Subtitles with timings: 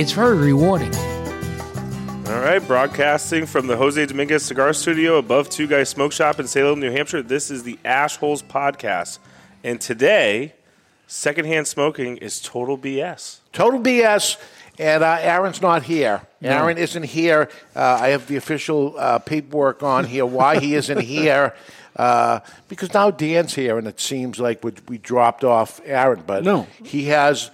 [0.00, 0.94] It's very rewarding.
[0.94, 6.46] All right, broadcasting from the Jose Dominguez Cigar Studio above Two Guys Smoke Shop in
[6.46, 7.20] Salem, New Hampshire.
[7.22, 9.18] This is the Ash Holes Podcast.
[9.62, 10.54] And today,
[11.06, 13.40] secondhand smoking is total BS.
[13.52, 14.38] Total BS.
[14.78, 16.22] And uh, Aaron's not here.
[16.40, 17.50] Aaron isn't here.
[17.76, 21.54] Uh, I have the official uh, paperwork on here why he isn't here.
[21.94, 26.22] Uh, because now Dan's here, and it seems like we, we dropped off Aaron.
[26.26, 26.66] But No.
[26.82, 27.50] he has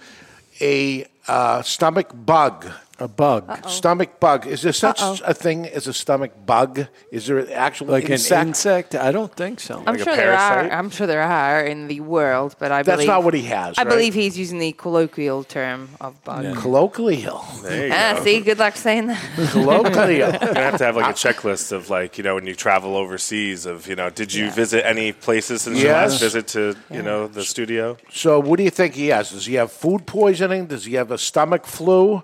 [0.61, 2.65] a uh, stomach bug.
[2.99, 3.67] A bug.
[3.69, 4.47] Stomach bug.
[4.47, 6.87] Is there such a thing as a stomach bug?
[7.11, 8.41] Is there an actual Like insect?
[8.41, 8.95] an insect?
[8.95, 9.77] I don't think so.
[9.85, 10.61] I'm Like a sure there are.
[10.71, 13.77] I'm sure there are in the world, but I That's believe not what he has.
[13.77, 13.89] I right?
[13.89, 16.55] believe he's using the colloquial term of bug.
[16.57, 17.45] colloquial.
[17.61, 18.23] There you Ah, go.
[18.23, 19.21] see, good luck saying that.
[19.51, 20.09] colloquial.
[20.41, 23.67] You're have to have like a checklist of like you know when you travel overseas
[23.67, 27.27] of you know did you visit any places since your last visit to you know
[27.27, 27.95] the studio?
[28.11, 29.29] So, what do you think he has?
[29.29, 30.65] Does he have food poisoning?
[30.65, 32.23] Does he have a stomach flu?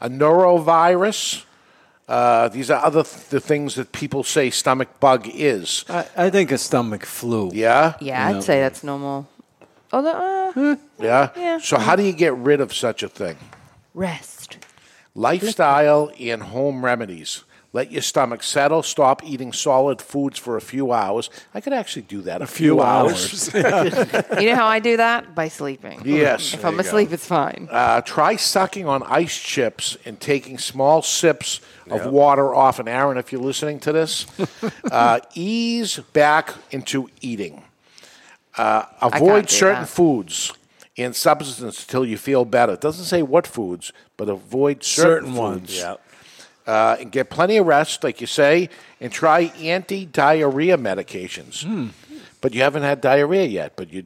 [0.00, 1.44] A norovirus?
[2.08, 5.84] Uh, these are other th- the things that people say stomach bug is.
[5.88, 7.50] I, I think a stomach flu.
[7.52, 7.94] Yeah?
[8.00, 9.28] Yeah, I'd say that's normal.
[9.92, 11.30] Although, uh, Yeah?
[11.36, 11.58] Yeah.
[11.58, 13.36] So, how do you get rid of such a thing?
[13.94, 14.58] rest.
[15.14, 17.42] Lifestyle and home remedies.
[17.74, 18.82] Let your stomach settle.
[18.82, 21.28] Stop eating solid foods for a few hours.
[21.52, 22.40] I could actually do that.
[22.40, 23.52] A, few hours.
[23.54, 23.60] You
[24.50, 25.34] know how I do that?
[25.34, 26.00] By sleeping.
[26.04, 26.54] Yes.
[26.54, 27.68] If I'm asleep, it's fine.
[27.70, 32.78] Uh, try sucking on ice chips and taking small sips of water off.
[32.78, 34.24] And Aaron, if you're listening to this,
[34.90, 37.64] uh, ease back into eating.
[38.56, 39.88] Uh, avoid certain that.
[39.88, 40.52] foods
[40.96, 42.72] and substances until you feel better.
[42.72, 45.80] It doesn't say what foods, but avoid certain, Certain ones.
[45.80, 45.98] foods.
[46.68, 48.68] Uh, and get plenty of rest, like you say,
[49.00, 51.64] and try anti-diarrhea medications.
[51.64, 51.86] Hmm.
[52.42, 53.72] But you haven't had diarrhea yet.
[53.74, 54.04] But you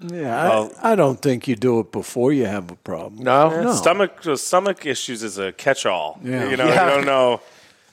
[0.00, 3.22] Yeah, Well- I, I don't think you do it before you have a problem.
[3.24, 3.72] no, No.
[3.74, 6.18] Stomach stomach issues is a catch-all.
[6.22, 6.50] Yeah.
[6.50, 6.84] You know Yeah.
[6.88, 7.40] you don't know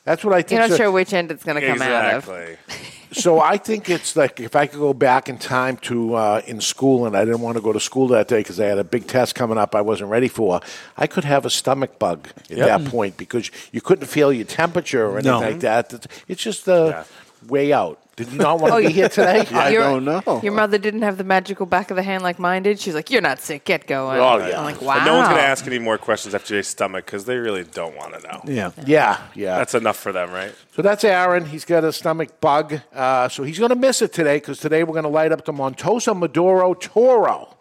[0.04, 0.52] That's what I think.
[0.52, 2.28] You're not so- sure which end it's going to come out of.
[2.30, 2.58] exactly.
[3.14, 6.62] So I think it's like if I could go back in time to uh, in
[6.62, 8.86] school and I didn't want to go to school that day because I had a
[8.86, 10.62] big test coming up I wasn't ready for,
[10.98, 15.06] I could have a stomach bug at that point because you couldn't feel your temperature
[15.06, 15.40] or anything No.
[15.42, 15.94] like that.
[15.94, 17.06] It's- It's just the
[17.48, 18.00] way out.
[18.18, 19.46] Did you not want to Oh, be here today?
[19.52, 20.42] I Your- don't know.
[20.44, 22.80] Your mother didn't have the magical back of the hand like mine did.
[22.80, 23.64] She's like, "You're not sick.
[23.64, 24.60] Get going." Oh, yeah.
[24.60, 27.26] I'm like, "Wow." But no one's gonna ask any more questions after your stomach because
[27.26, 28.42] they really don't want to know.
[28.46, 28.72] Yeah.
[28.86, 29.58] Yeah, yeah.
[29.58, 30.54] That's enough for them, right?
[30.76, 31.46] So that's Aaron.
[31.46, 32.82] He's got a stomach bug.
[32.94, 35.46] Uh, so he's going to miss it today because today we're going to light up
[35.46, 37.56] the Montosa Maduro Toro.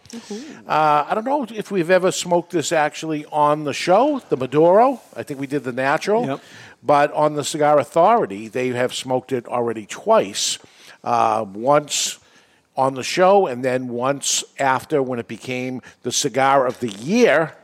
[0.66, 5.00] Uh, I don't know if we've ever smoked this actually on the show, the Maduro.
[5.16, 6.26] I think we did the natural.
[6.26, 6.40] Yep.
[6.82, 10.58] But on the Cigar Authority, they have smoked it already twice.
[11.04, 12.18] Uh, once
[12.76, 17.54] on the show, and then once after when it became the cigar of the year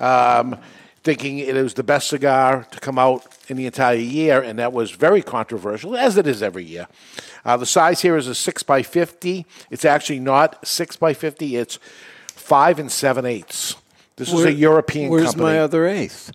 [0.00, 0.58] um,
[1.02, 4.72] thinking it was the best cigar to come out in the entire year, and that
[4.72, 6.86] was very controversial, as it is every year.
[7.44, 11.56] Uh, the size here is a 6 by 50 It's actually not 6 by 50
[11.56, 11.78] it's
[12.34, 13.76] 5 and 7 eighths.
[14.16, 15.44] This is a European Where's company.
[15.44, 16.32] my other eighth?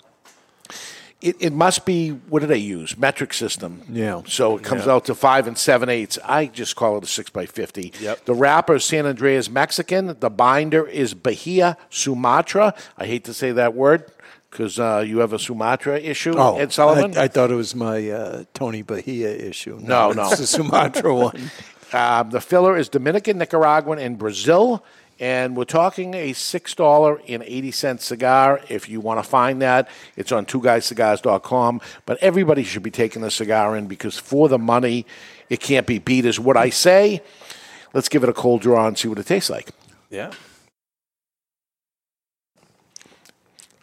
[1.24, 2.98] It, it must be, what do they use?
[2.98, 3.82] Metric system.
[3.90, 4.22] Yeah.
[4.28, 6.20] So it comes out to 5 and 7 eighths.
[6.24, 8.26] I just call it a 6 by 50 Yep.
[8.26, 10.18] The wrapper is San Andreas Mexican.
[10.20, 12.74] The binder is Bahia Sumatra.
[12.98, 14.12] I hate to say that word
[14.52, 17.14] because uh, you have a Sumatra issue, Ed Sullivan.
[17.16, 19.80] Oh, I, I thought it was my uh, Tony Bahia issue.
[19.82, 20.28] No, no.
[20.28, 21.50] It's the Sumatra one.
[21.94, 24.84] Um, the filler is Dominican, Nicaraguan, and Brazil.
[25.20, 28.62] And we're talking a $6.80 cigar.
[28.68, 31.82] If you want to find that, it's on twoguyscigars.com.
[32.06, 35.06] But everybody should be taking the cigar in because for the money,
[35.50, 37.22] it can't be beat, is what I say.
[37.94, 39.70] Let's give it a cold draw and see what it tastes like.
[40.10, 40.32] Yeah.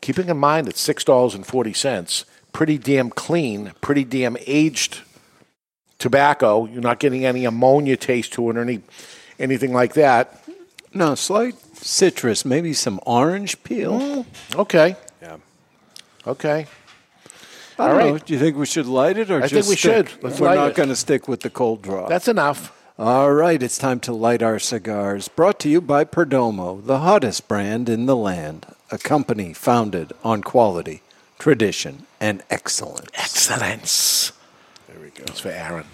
[0.00, 5.02] Keeping in mind it's $6.40, pretty damn clean, pretty damn aged
[5.98, 6.66] tobacco.
[6.66, 8.80] You're not getting any ammonia taste to it or any,
[9.38, 10.39] anything like that.
[10.92, 13.98] No, slight citrus, maybe some orange peel.
[14.00, 14.26] Mm,
[14.56, 14.96] okay.
[15.22, 15.36] Yeah.
[16.26, 16.66] Okay.
[17.78, 18.18] I don't All know.
[18.18, 20.08] Do you think we should light it or I just think we stick?
[20.08, 20.22] should.
[20.24, 22.08] Let's We're not going to stick with the cold draw.
[22.08, 22.76] That's enough.
[22.98, 25.28] All right, it's time to light our cigars.
[25.28, 28.66] Brought to you by Perdomo, the hottest brand in the land.
[28.90, 31.00] A company founded on quality,
[31.38, 33.08] tradition, and excellence.
[33.14, 34.32] Excellence.
[34.86, 35.24] There we go.
[35.28, 35.86] It's for Aaron.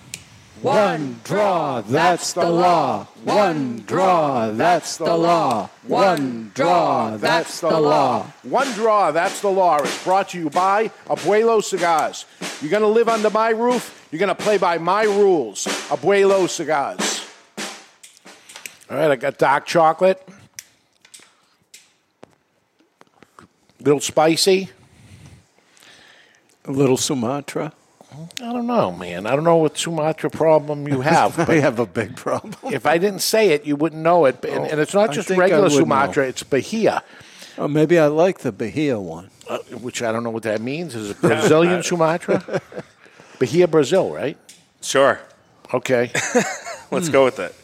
[0.63, 3.05] One draw, that's the law.
[3.25, 5.69] One draw, that's the law.
[5.87, 8.27] One draw, that's the law.
[8.43, 9.77] One draw, that's the law.
[9.79, 12.25] It's brought to you by Abuelo Cigars.
[12.63, 14.09] You're going to live under my roof.
[14.11, 15.67] You're going to play by my rules.
[15.89, 17.27] Abuelo Cigars.
[18.91, 20.27] All right, I got dark chocolate.
[23.39, 24.71] A Little spicy.
[26.65, 27.73] A little Sumatra.
[28.43, 29.27] I don't know, man.
[29.27, 31.39] I don't know what Sumatra problem you have.
[31.39, 32.55] I But have a big problem.
[32.73, 34.45] if I didn't say it, you wouldn't know it.
[34.45, 35.79] And, and it's not I just think I regular would know.
[35.81, 37.03] Sumatra, it's Bahia.
[37.59, 39.31] Oh, maybe I like the Bahia one.
[39.49, 40.95] uh, which I don't know what that means.
[40.95, 42.61] Is it Brazilian Sumatra?
[43.39, 44.37] Bahia, Brazil, right?
[44.83, 45.21] Sure.
[45.73, 46.11] Okay.
[46.91, 47.55] Let's go with it.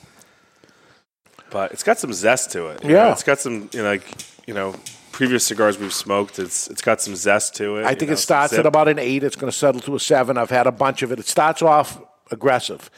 [1.50, 2.82] But it's got some zest to it.
[2.84, 3.04] you Yeah.
[3.04, 3.12] know?
[3.12, 4.04] It's got some, you know, like,
[4.46, 4.75] you know,
[5.12, 7.85] previous cigars we've smoked, it's it's got some zest to it.
[7.85, 9.23] I think know, it starts some at about an eight.
[9.23, 10.37] It's going to settle to a seven.
[10.38, 11.19] I've had a bunch of it.
[11.19, 12.00] It starts off
[12.31, 12.91] aggressive.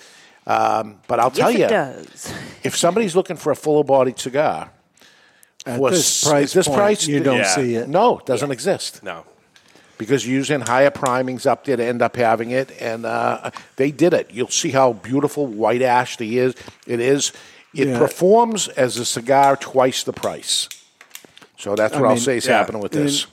[0.46, 2.34] Um, but I'll tell yes, you, it does.
[2.64, 4.70] if somebody's looking for a full-bodied cigar,
[5.64, 7.54] At was- this price, this point, price, you don't Yeah.
[7.54, 7.88] see it.
[7.88, 9.02] no, it doesn't exist.
[9.02, 9.24] No.
[9.96, 13.90] because you're using higher primings up there to end up having it, and uh, they
[13.92, 14.28] did it.
[14.32, 16.54] You'll see how beautiful white ash the is.
[16.86, 17.32] It is.
[17.72, 17.98] It Yeah.
[17.98, 20.68] performs as a cigar twice the price.
[21.56, 22.58] So that's I what I will say is yeah.
[22.58, 23.26] happening with this.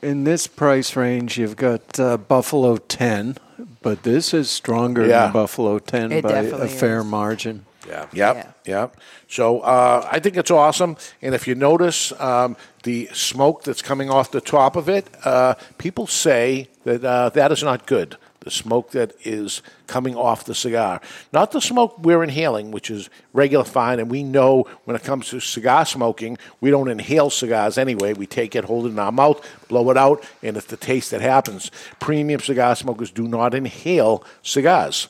[0.00, 3.36] In this price range, you've got uh, Buffalo 10,
[3.82, 5.24] but this is stronger Yeah.
[5.24, 7.04] than Buffalo 10 It by a fair is.
[7.04, 7.66] margin.
[7.88, 8.06] Yeah.
[8.12, 8.96] Yep, yep.
[9.28, 10.96] So uh, I think it's awesome.
[11.20, 15.54] And if you notice um, the smoke that's coming off the top of it, uh,
[15.78, 18.16] people say that uh, that is not good.
[18.44, 21.00] The smoke that is coming off the cigar,
[21.32, 24.00] not the smoke we're inhaling, which is regular fine.
[24.00, 28.14] And we know when it comes to cigar smoking, we don't inhale cigars anyway.
[28.14, 31.12] We take it, hold it in our mouth, blow it out, and it's the taste
[31.12, 31.70] that happens.
[32.00, 35.08] Premium cigar smokers do not inhale cigars,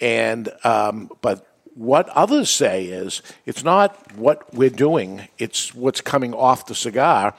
[0.00, 1.44] and um, but
[1.74, 7.34] what others say is it's not what we're doing, it's what's coming off the cigar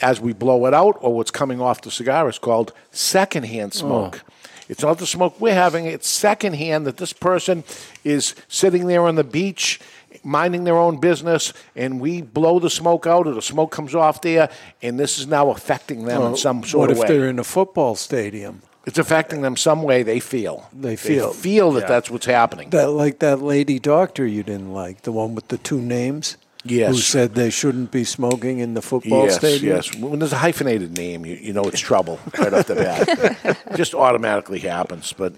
[0.00, 4.22] as we blow it out, or what's coming off the cigar is called secondhand smoke.
[4.68, 7.64] It's not the smoke we're having, it's secondhand that this person
[8.02, 9.80] is sitting there on the beach
[10.22, 14.22] minding their own business and we blow the smoke out or the smoke comes off
[14.22, 14.48] there
[14.80, 17.94] and this is now affecting them in some sort what if they're in a football
[17.94, 18.62] stadium?
[18.86, 20.68] it's affecting them some way they feel.
[20.72, 21.32] They feel.
[21.32, 21.86] feel that Yeah.
[21.88, 22.70] that's what's happening.
[22.70, 26.36] That like that lady doctor you didn't like, the one with the two names.
[26.64, 26.94] Yes.
[26.94, 29.76] Who said they shouldn't be smoking in the football yes, stadium?
[29.76, 33.58] Yes, When there's a hyphenated name, you, you know it's trouble right off the bat.
[33.76, 35.12] Just automatically happens.
[35.12, 35.34] But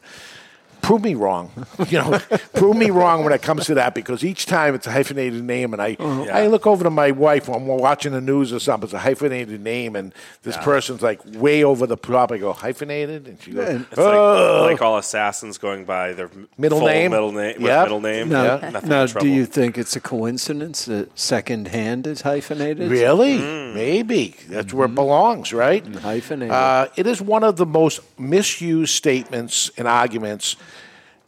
[0.83, 1.51] prove me wrong.
[1.89, 2.19] You know,
[2.55, 5.73] prove me wrong when it comes to that because each time it's a hyphenated name,
[5.73, 8.87] and I I look over to my wife when we're watching the news or something.
[8.87, 10.13] It's a hyphenated name, and
[10.43, 12.33] this person's like way over the top.
[12.33, 16.79] I go hyphenated, and she goes, It's like, like all assassins going by their Middle
[16.81, 17.11] full name?
[17.13, 17.85] middle name, Yep.
[17.85, 18.29] middle name.
[18.31, 18.81] Now, Yeah.
[18.85, 22.91] Now but do you think it's a coincidence that second hand is hyphenated?
[22.91, 23.39] Really?
[23.39, 23.75] Mm.
[23.75, 24.35] Maybe.
[24.49, 25.87] That's where it belongs, right?
[25.87, 26.53] Hyphenated.
[26.53, 30.57] Uh, it is one of the most misused statements and arguments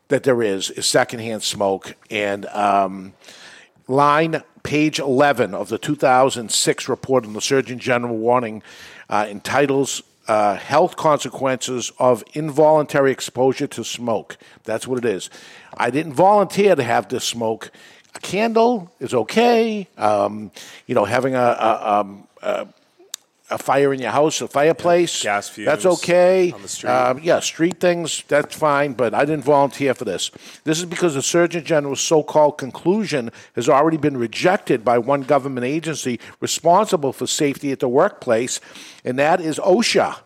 [0.09, 1.95] that there is, is secondhand smoke.
[2.11, 3.15] And um,
[3.87, 8.63] line page 11 of the 2006 report on the Surgeon General warning
[9.09, 14.37] uh, entitles uh, Health Consequences of Involuntary Exposure to Smoke.
[14.65, 15.31] That's what it is.
[15.77, 17.71] I didn't volunteer to have this smoke.
[18.15, 19.89] A candle is okay.
[19.97, 20.51] Um,
[20.87, 22.69] you know, having a, a, um, a
[23.51, 25.23] a fire in your house, a fireplace.
[25.23, 26.53] gas That's okay.
[26.53, 26.91] on the street.
[26.91, 30.31] Um, yeah, street things, that's fine, but I didn't volunteer for this.
[30.65, 35.23] This is because the Surgeon General's so called conclusion has already been rejected by one
[35.23, 38.61] government agency responsible for safety at the workplace,
[39.05, 40.19] and that is OSHA.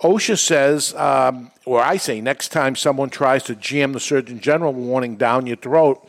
[0.00, 4.72] OSHA says, um, or I say, next time someone tries to jam the Surgeon General
[4.72, 6.06] warning down your throat,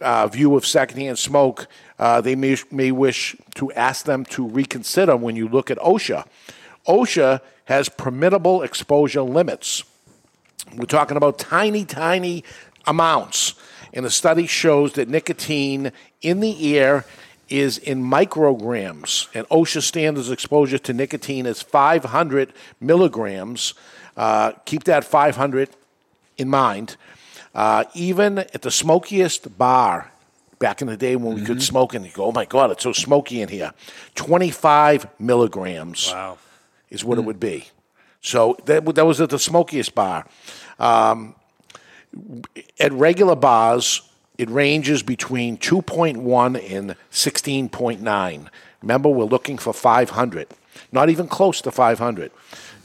[0.00, 1.66] uh, view of secondhand smoke,
[1.98, 6.26] uh, they may, may wish to ask them to reconsider when you look at OSHA.
[6.86, 9.84] OSHA has permittable exposure limits.
[10.76, 12.44] We're talking about tiny, tiny
[12.86, 13.54] amounts.
[13.92, 17.04] And the study shows that nicotine in the air
[17.48, 19.28] is in micrograms.
[19.34, 23.74] And OSHA standards exposure to nicotine is 500 milligrams.
[24.16, 25.68] Uh, keep that 500
[26.36, 26.96] in mind.
[27.54, 30.10] Uh, even at the smokiest bar,
[30.64, 32.82] back in the day when we could smoke and you go, oh my God, it's
[32.82, 33.74] so smoky in here,
[34.14, 36.38] 25 milligrams Wow.
[36.88, 37.66] is what it would be.
[38.22, 40.24] So that, that was at the smokiest bar.
[40.78, 41.34] Um,
[42.80, 48.48] at regular bars, it ranges between 2.1 and 16.9.
[48.80, 50.48] Remember, we're looking for 500.
[50.92, 52.30] not even close to 500.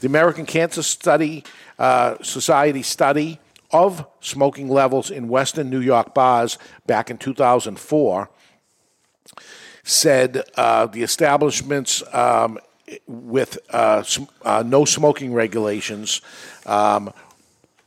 [0.00, 1.44] The American Cancer Study
[1.78, 3.38] uh, Society study
[3.72, 8.30] of smoking levels in Western New York bars back in 2004
[9.82, 12.58] said uh, the establishments um,
[13.06, 14.02] with uh,
[14.42, 16.20] uh, no smoking regulations
[16.66, 17.12] um,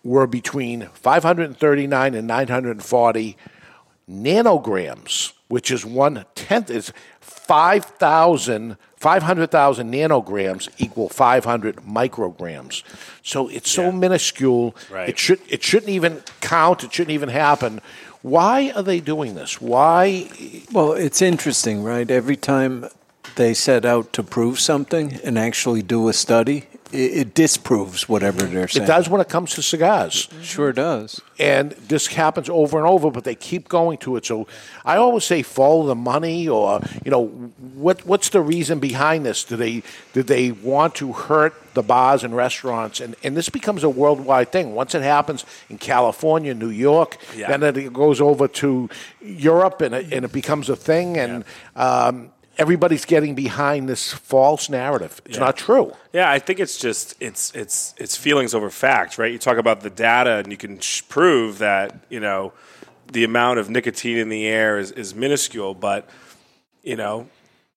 [0.04, 3.38] were between 539 and 940
[4.10, 12.84] nanograms, which is one tenth is 5,000, 500,000 nanograms equal 500 micrograms.
[13.22, 14.74] So it's so minuscule.
[14.90, 15.10] Right.
[15.10, 16.86] It should it shouldn't even count.
[16.86, 17.82] It shouldn't even happen.
[18.22, 19.60] Why are they doing this?
[19.60, 20.30] Why?
[20.72, 22.10] Well, it's interesting, right?
[22.10, 22.88] Every time
[23.36, 28.44] they set out to prove something and actually do a study, it, it disproves whatever
[28.44, 28.84] they're saying.
[28.84, 30.30] It does when it comes to cigars.
[30.42, 31.20] Sure does.
[31.40, 34.26] and this happens over and over, but they keep going to it.
[34.26, 34.48] So
[34.86, 37.26] I always say follow the money, or you know,
[37.76, 39.44] what what's the reason behind this?
[39.44, 39.84] Do they
[40.14, 43.00] do they want to hurt the bars and restaurants?
[43.02, 44.76] And and this becomes a worldwide thing.
[44.76, 47.56] Once it happens in California, New York, Yeah.
[47.58, 48.90] then it goes over to
[49.22, 51.44] Europe, and it, and it becomes a thing, and.
[51.76, 55.22] Um, Everybody's getting behind this false narrative.
[55.26, 55.46] It's Yeah.
[55.46, 55.94] not true.
[56.14, 59.32] Yeah, I think it's just it's it's it's feelings over fact, right?
[59.32, 62.54] You talk about the data, and you can sh- prove that you know
[63.12, 66.08] the amount of nicotine in the air is, is minuscule, but
[66.84, 67.28] you know,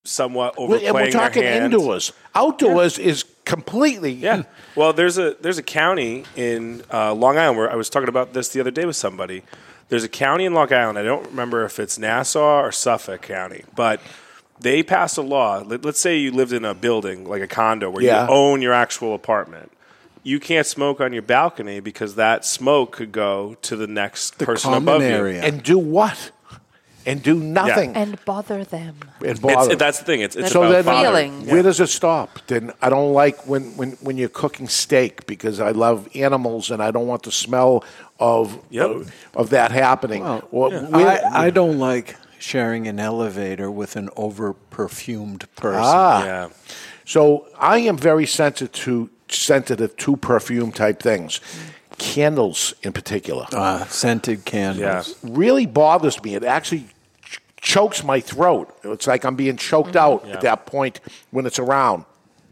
[0.04, 2.12] somewhat overplaying and we're talking indoors.
[2.34, 4.42] Outdoors is completely Yeah.
[4.74, 8.34] Well, there's a there's a county in uh, Long Island where I was talking about
[8.34, 9.42] this the other day with somebody.
[9.88, 10.98] There's a county in Long Island.
[10.98, 14.00] I don't remember if it's Nassau or Suffolk County, but
[14.60, 15.62] they passed a law.
[15.64, 18.24] Let, let's say you lived in a building like a condo where Yeah.
[18.26, 19.72] you own your actual apartment.
[20.22, 24.46] You can't smoke on your balcony because that smoke could go to the next The
[24.46, 25.42] person above area.
[25.44, 26.32] and do what?
[27.08, 27.94] And do nothing.
[27.94, 28.96] And bother them.
[29.24, 29.70] And bother.
[29.70, 30.22] It's, that's the thing.
[30.22, 31.32] It's, it's so about then, bothering.
[31.34, 31.46] feeling.
[31.54, 32.40] where does it stop?
[32.48, 36.82] Then I don't like when, when, when you're cooking steak because I love animals and
[36.82, 37.84] I don't want the smell
[38.18, 38.90] of Yep.
[38.90, 40.24] of, of that happening.
[40.24, 45.80] Well, Or where- I, I don't like sharing an elevator with an over perfumed person.
[45.84, 46.24] Ah.
[46.24, 46.48] Yeah.
[47.04, 51.40] So I am very sensitive to sensitive to perfume type things,
[51.98, 53.46] candles in particular.
[53.52, 55.08] Uh, scented candles.
[55.22, 55.30] Yeah.
[55.32, 56.36] really bothers me.
[56.36, 56.86] It actually
[57.24, 58.72] ch- chokes my throat.
[58.84, 61.00] It's like I'm being choked out at that point
[61.32, 62.04] when it's around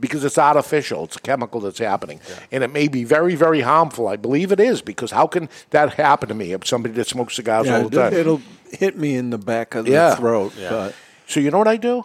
[0.05, 1.05] because it's artificial.
[1.05, 2.21] It's a chemical that's happening.
[2.53, 4.07] And it may be very, very harmful.
[4.09, 6.53] I believe it is because how can that happen to me?
[6.53, 8.13] I'm somebody that smokes cigars Yeah, all the time.
[8.13, 10.15] it'll hit me in the back of the Yeah.
[10.17, 10.53] throat.
[10.59, 10.95] But
[11.27, 12.05] so you know what I do?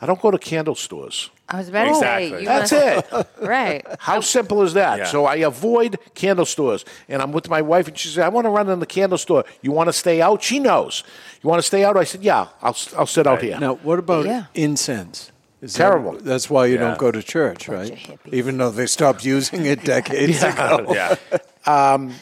[0.00, 1.28] I don't go to candle stores.
[1.50, 2.30] I was about Exactly.
[2.30, 3.42] to say, you That's must, it.
[3.46, 3.86] Right.
[3.98, 4.98] How simple is that?
[4.98, 5.04] Yeah.
[5.06, 6.84] So I avoid candle stores.
[7.08, 9.18] And I'm with my wife, and she said, I want to run in the candle
[9.18, 9.44] store.
[9.62, 10.42] You want to stay out?
[10.42, 11.04] She knows.
[11.42, 11.96] You want to stay out?
[11.96, 13.58] I said, Yeah, I'll, I'll sit out here.
[13.58, 14.44] now, what about Yeah.
[14.54, 15.32] incense?
[15.60, 16.18] Is that- Terrible.
[16.20, 16.80] that's why you Yeah.
[16.80, 17.98] don't go to church, right?
[18.32, 20.86] Even though they stopped using it decades ago.
[20.94, 21.16] Yeah.
[21.66, 22.14] Um,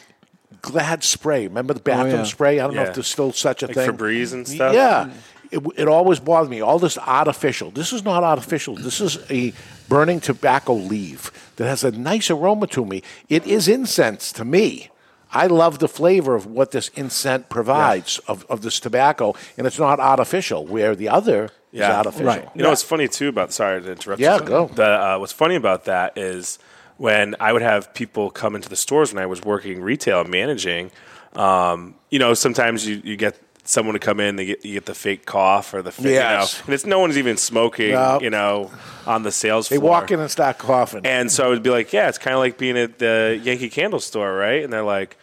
[0.61, 1.47] Glade spray.
[1.47, 2.23] Remember the oh, bathroom yeah.
[2.23, 2.59] spray?
[2.59, 3.91] I don't know if there's still such a Like thing.
[3.91, 4.73] Febreze and stuff?
[4.73, 5.11] Yeah.
[5.51, 6.59] It, it always bothered me.
[6.61, 7.71] All this artificial.
[7.71, 8.75] This is not artificial.
[8.75, 9.53] This is a
[9.87, 13.01] burning tobacco leaf that has a nice aroma to me.
[13.29, 14.89] It is incense to me.
[15.33, 19.79] I love the flavor of what this incense provides of, of this tobacco, and it's
[19.79, 21.89] not artificial, where the other Yeah.
[21.89, 22.25] is artificial.
[22.27, 22.49] Right.
[22.55, 24.21] You know what's funny too about sorry to interrupt.
[24.21, 24.45] Yeah, you.
[24.45, 24.67] go.
[24.73, 26.59] The, uh, what's funny about that is
[26.97, 30.29] when I would have people come into the stores when I was working retail and
[30.29, 30.91] managing.
[31.35, 34.85] Um, you know, sometimes you, you get someone to come in, they get you get
[34.85, 36.53] the fake cough or the fake, Yes.
[36.53, 37.91] you know, and it's no one's even smoking.
[37.91, 38.19] No.
[38.21, 38.71] You know,
[39.05, 39.77] on the sales floor.
[39.77, 39.91] They floor.
[39.91, 41.05] walk in and start coughing.
[41.05, 43.69] And so I would be like, yeah, it's kind of like being at the Yankee
[43.69, 44.63] Candle store, right?
[44.63, 45.17] And they're like,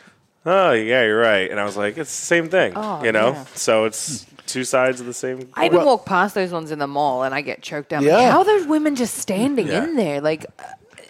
[0.46, 1.50] oh, yeah, you're right.
[1.50, 3.30] And I was like, it's the same thing, Oh, you know?
[3.32, 3.44] yeah.
[3.54, 5.48] So it's two sides of the same.
[5.54, 8.02] I even Well- walk past those ones in the mall and I get choked up.
[8.02, 8.16] Yeah.
[8.18, 9.84] Like, how are those women just standing Yeah.
[9.84, 10.20] in there?
[10.20, 10.44] Like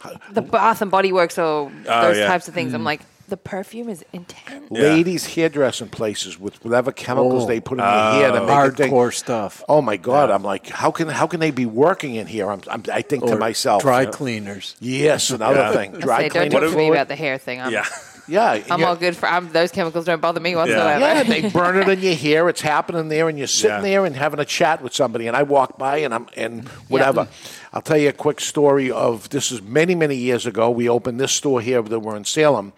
[0.05, 2.27] uh, the Bath and Body Works or Oh, those yeah.
[2.29, 2.75] types of things.
[2.75, 4.69] I'm like, the perfume is intense.
[4.71, 4.83] Yeah.
[4.83, 7.47] Ladies' hairdressing places with whatever chemicals Oh.
[7.47, 8.93] they put in your hair to oh, make it think.
[8.93, 9.63] Hardcore stuff.
[9.69, 10.31] Oh my God!
[10.31, 12.51] I'm like, how can how can they be working in here?
[12.51, 14.77] I'm, I'm I think to myself, Dry cleaners.
[14.81, 15.73] Yes, another Yeah.
[15.73, 15.93] thing.
[15.93, 17.61] Dry say, don't talk to me about the hair thing.
[17.61, 17.85] I'm, Yeah.
[18.27, 19.27] Yeah, I'm all good for.
[19.27, 20.99] I'm, those chemicals don't bother me whatsoever.
[20.99, 22.49] Yeah, they burn it in your hair.
[22.49, 23.83] It's happening there, and you're sitting Yeah.
[23.83, 25.27] there and having a chat with somebody.
[25.27, 27.29] And I walk by, and I'm and whatever.
[27.75, 30.71] I'll tell you a quick story of this is many many years ago.
[30.71, 32.73] We opened this store here that we're in Salem,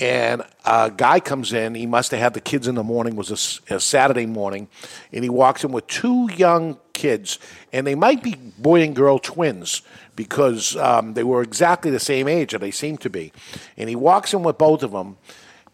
[0.00, 1.74] and a guy comes in.
[1.74, 3.14] He must have had the kids in the morning.
[3.14, 4.68] It was a, Saturday morning,
[5.12, 7.38] and he walks in with two young kids,
[7.72, 9.82] and they might be boy and girl twins
[10.16, 13.32] because um, they were exactly the same age, or they seem to be.
[13.76, 15.16] And he walks in with both of them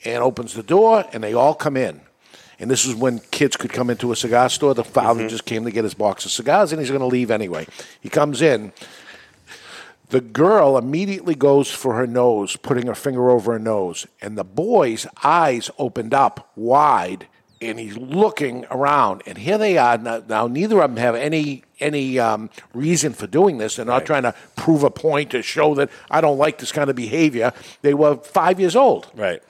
[0.05, 2.01] and opens the door, and they all come in.
[2.59, 4.75] And this is when kids could come into a cigar store.
[4.75, 7.31] The father just came to get his box of cigars, and he's going to leave
[7.31, 7.67] anyway.
[8.01, 8.73] He comes in.
[10.15, 14.45] The girl immediately goes for her nose, putting her finger over her nose, and the
[14.45, 17.27] boy's eyes opened up wide,
[17.61, 19.25] and he's looking around.
[19.27, 20.23] And here they are now.
[20.29, 23.75] now neither of them have any any um, reason for doing this.
[23.75, 26.89] They're not trying to prove a point to show that I don't like this kind
[26.89, 27.53] of behavior.
[27.83, 29.11] They were five years old.
[29.17, 29.43] Right.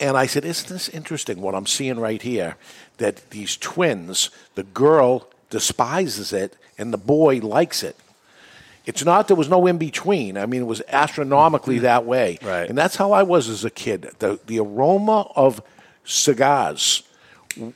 [0.00, 2.56] And I said, Isn't this interesting what I'm seeing right here?
[2.96, 7.96] That these twins, the girl despises it and the boy likes it.
[8.86, 10.36] It's not, there was no in between.
[10.36, 11.84] I mean, it was astronomically mm-hmm.
[11.84, 12.38] that way.
[12.42, 12.68] Right.
[12.68, 14.10] And that's how I was as a kid.
[14.18, 15.62] The, the aroma of
[16.04, 17.02] cigars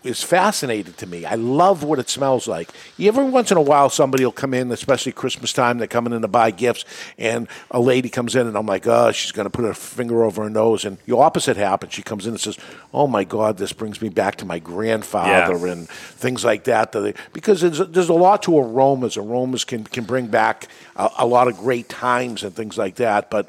[0.05, 1.25] is fascinating to me.
[1.25, 2.71] I love what it smells like.
[3.01, 5.79] Every once in a while, somebody will come in, especially Christmas time.
[5.79, 6.85] They're coming in to buy gifts,
[7.19, 10.23] and a lady comes in, and I'm like, oh, she's going to put her finger
[10.25, 10.85] over her nose.
[10.85, 11.93] And the opposite happens.
[11.93, 12.57] She comes in and says,
[12.93, 15.73] oh my God, this brings me back to my grandfather Yeah.
[15.73, 16.93] and things like that.
[16.93, 19.17] that Because there's, there's a lot to aromas.
[19.17, 23.29] Aromas can, can bring back a, a lot of great times and things like that.
[23.31, 23.49] But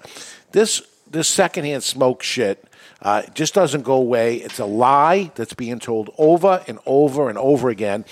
[0.51, 2.65] this this secondhand smoke shit
[3.05, 4.37] uh, it just doesn't go away.
[4.37, 8.03] It's a lie that's being told over and over and over again.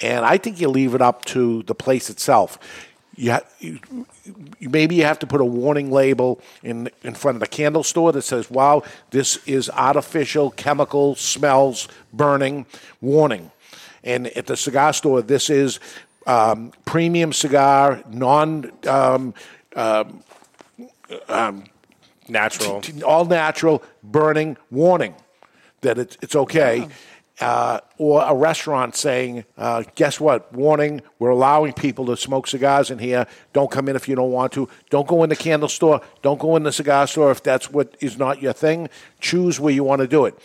[0.00, 2.58] And I think you leave it up to the place itself.
[3.14, 3.78] You, ha- you,
[4.60, 8.10] maybe you have to put a warning label in in front of the candle store
[8.10, 12.66] that says, "Wow, this is artificial chemical smells burning
[13.00, 13.52] warning."
[14.02, 15.78] And at the cigar store, this is
[16.26, 19.32] um, premium cigar, non um,
[22.30, 22.80] Natural.
[22.80, 25.14] t- all natural burning warning
[25.80, 26.88] that it's, it's okay.
[27.40, 30.52] Uh, or a restaurant saying, uh, guess what?
[30.52, 33.26] Warning, we're allowing people to smoke cigars in here.
[33.54, 34.68] Don't come in if you don't want to.
[34.90, 36.02] Don't go in the candle store.
[36.20, 38.90] Don't go in the cigar store if that's what is not your thing.
[39.20, 40.38] Choose where you want to do it.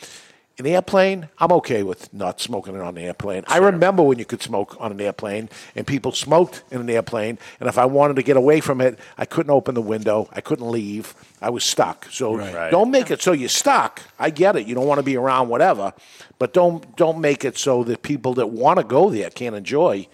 [0.58, 3.44] An airplane, I'm okay with not smoking it on an airplane.
[3.46, 7.38] I remember when you could smoke on an airplane and people smoked in an airplane.
[7.60, 10.30] And if I wanted to get away from it, I couldn't open the window.
[10.32, 11.14] I couldn't leave.
[11.42, 12.08] I was stuck.
[12.10, 12.72] So Right.
[12.72, 14.02] don't make it so you're stuck.
[14.18, 14.66] I get it.
[14.66, 15.92] You don't want to be around whatever,
[16.40, 20.08] but don't don't make it so that people that want to go there can't enjoy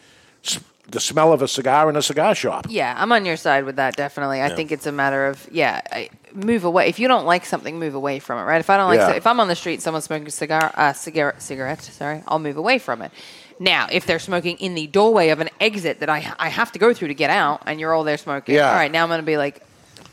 [0.92, 2.68] the smell of a cigar in a cigar shop.
[2.70, 3.96] Yeah, I'm on your side with that.
[3.96, 6.88] Definitely, I think it's a matter of yeah, I, move away.
[6.90, 8.44] If you don't like something, move away from it.
[8.44, 8.60] Right?
[8.60, 9.10] If I don't like, Yeah.
[9.10, 11.82] so if I'm on the street, someone's smoking a cigar, uh, cigarette, cigarette.
[11.82, 13.12] Sorry, I'll move away from it.
[13.60, 16.80] Now, if they're smoking in the doorway of an exit that I I have to
[16.80, 18.70] go through to get out, and you're all there smoking, Yeah.
[18.70, 19.64] all right, now I'm going to be like.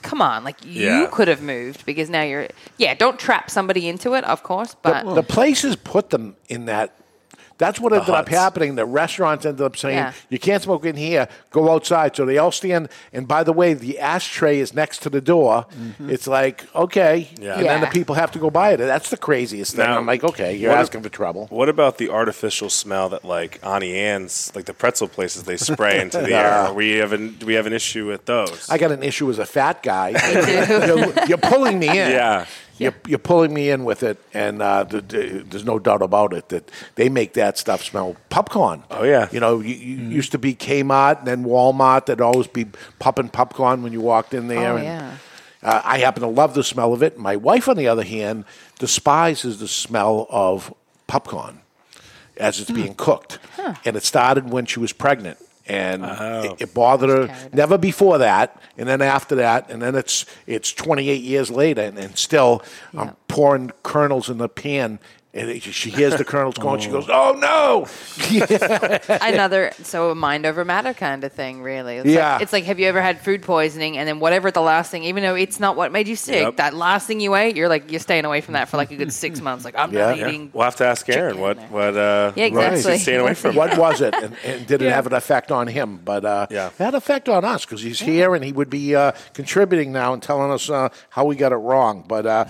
[0.01, 1.09] Come on, like you Yeah.
[1.11, 2.95] could have moved because now you're yeah.
[2.95, 6.95] Don't trap somebody into it, of course, but the places put them in that.
[7.59, 8.77] That's what ended up happening.
[8.77, 10.13] The restaurants ended up saying, Yeah.
[10.31, 12.15] you can't smoke in here, go outside.
[12.17, 12.89] So they all stand.
[13.13, 15.67] And by the way, the ashtray is next to the door.
[15.71, 16.09] Mm-hmm.
[16.11, 17.29] It's like, okay.
[17.41, 17.57] Yeah.
[17.59, 18.77] And then the people have to go buy it.
[18.79, 19.85] That's the craziest thing.
[19.85, 21.47] Now, I'm like, okay, you're what- asking for trouble.
[21.51, 26.01] What about the artificial smell that like Auntie Anne's, like the pretzel places, they spray
[26.03, 26.73] into the air?
[26.73, 28.71] We have an, do we have an issue with those?
[28.71, 30.11] I got an issue as a fat guy.
[30.87, 31.95] you're, you're pulling me in.
[31.95, 32.47] Yeah.
[32.79, 36.33] You're, you're pulling me in with it, and uh, th- th- there's no doubt about
[36.33, 38.85] it that they make that stuff smell popcorn.
[38.91, 39.29] Oh, yeah.
[39.33, 42.07] You know, you, you used to be Kmart and then Walmart.
[42.07, 42.67] There'd always be
[42.99, 44.73] popping popcorn when you walked in there.
[44.73, 45.17] Oh, and, yeah.
[45.63, 47.19] uh, I happen to love the smell of it.
[47.19, 48.45] My wife, on the other hand,
[48.79, 50.73] despises the smell of
[51.07, 51.61] popcorn
[52.37, 53.41] as it's being cooked.
[53.85, 55.39] And it started when she was pregnant.
[55.69, 56.43] And oh.
[56.45, 60.25] it, it bothered her carried never before that, and then after that, and then it's
[60.47, 62.63] it's 28 years later, and, and still
[62.95, 64.99] I'm pouring kernels in the pan,
[65.35, 66.81] and it, she hears the kernels going.
[66.81, 67.87] She goes, "Oh no!"
[69.21, 72.35] another so a mind over matter kind of thing really it's Yeah.
[72.35, 75.05] like, it's like have you ever had food poisoning and then whatever the last thing
[75.05, 76.57] even though it's not what made you sick Yep.
[76.57, 78.97] that last thing you ate you're like you're staying away from that for like a
[78.97, 80.07] good six months like i'm Yeah.
[80.07, 80.29] not Yeah.
[80.29, 82.93] eating We'll have to ask Aaron what what uh, Yeah, what exactly.
[82.93, 83.55] he's staying away from.
[83.55, 85.99] what was it, and, and did it have an effect on him?
[86.05, 86.69] But uh, Yeah.
[86.69, 89.93] it had an effect on us because he's here and he would be uh, contributing
[89.93, 92.05] now and telling us uh, how we got it wrong.
[92.07, 92.45] But uh,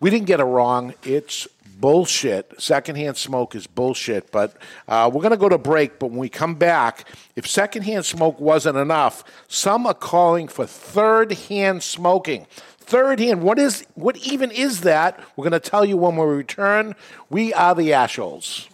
[0.00, 0.94] we didn't get it wrong.
[1.04, 1.46] It's
[1.80, 2.54] bullshit.
[2.58, 4.30] Secondhand smoke is bullshit.
[4.30, 4.56] But
[4.88, 5.98] uh, we're going to go to break.
[5.98, 11.32] But when we come back, if secondhand smoke wasn't enough, some are calling for third
[11.32, 12.46] hand smoking.
[12.78, 15.18] Third hand, what is what even is that?
[15.34, 16.94] We're going to tell you when we return.
[17.28, 18.68] We are the Ashholes.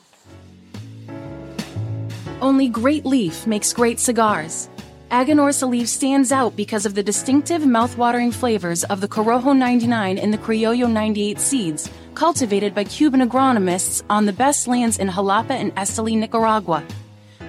[2.42, 4.68] Only Great Leaf makes great cigars.
[5.12, 10.33] Aganorsa Leaf stands out because of the distinctive mouthwatering flavors of the Corojo 99 and
[10.33, 15.75] the Criollo 98 seeds, cultivated by Cuban agronomists on the best lands in Jalapa and
[15.77, 16.83] Esteli, Nicaragua.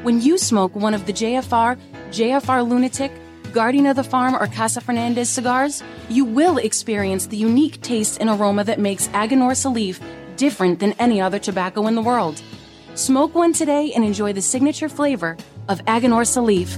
[0.01, 3.13] When you smoke one of the JFR, JFR Lunatic,
[3.53, 8.29] Guardian of the Farm, or Casa Fernandez cigars, you will experience the unique taste and
[8.29, 10.01] aroma that makes Aganorsa Leaf
[10.35, 12.41] different than any other tobacco in the world.
[12.95, 15.37] Smoke one today and enjoy the signature flavor
[15.69, 16.77] of Aganorsa Leaf.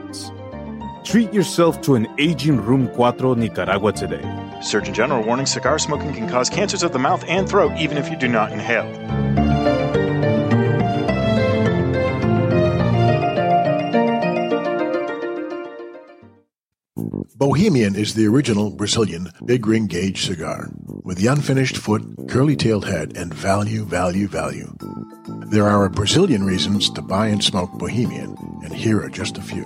[1.03, 4.21] Treat yourself to an aging Room 4 Nicaragua today.
[4.61, 8.07] Surgeon General warning cigar smoking can cause cancers of the mouth and throat even if
[8.09, 8.87] you do not inhale.
[17.35, 20.69] Bohemian is the original Brazilian big ring gauge cigar
[21.03, 24.71] with the unfinished foot, curly tailed head, and value, value, value.
[25.47, 29.65] There are Brazilian reasons to buy and smoke Bohemian, and here are just a few.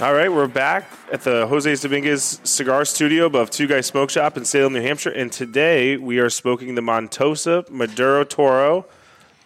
[0.00, 4.34] All right, we're back at the Jose Dominguez Cigar Studio above Two Guys Smoke Shop
[4.38, 5.10] in Salem, New Hampshire.
[5.10, 8.86] And today we are smoking the Montosa Maduro Toro,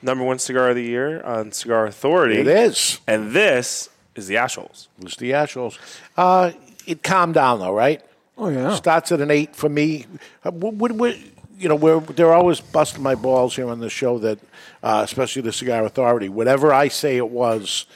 [0.00, 2.36] number one cigar of the year on Cigar Authority.
[2.36, 3.00] It is.
[3.08, 4.86] And this is the Ashholes.
[5.02, 5.76] It's the Ashholes.
[6.16, 6.52] Uh,
[6.86, 8.00] it calmed down though, right?
[8.38, 8.76] Oh yeah.
[8.76, 10.06] Starts at an eight for me.
[10.44, 11.16] Uh, what- what- what-
[11.58, 14.38] you know, we're, they're always busting my balls here on the show that,
[14.82, 16.28] uh, especially the Cigar Authority.
[16.28, 17.86] Whatever I say it was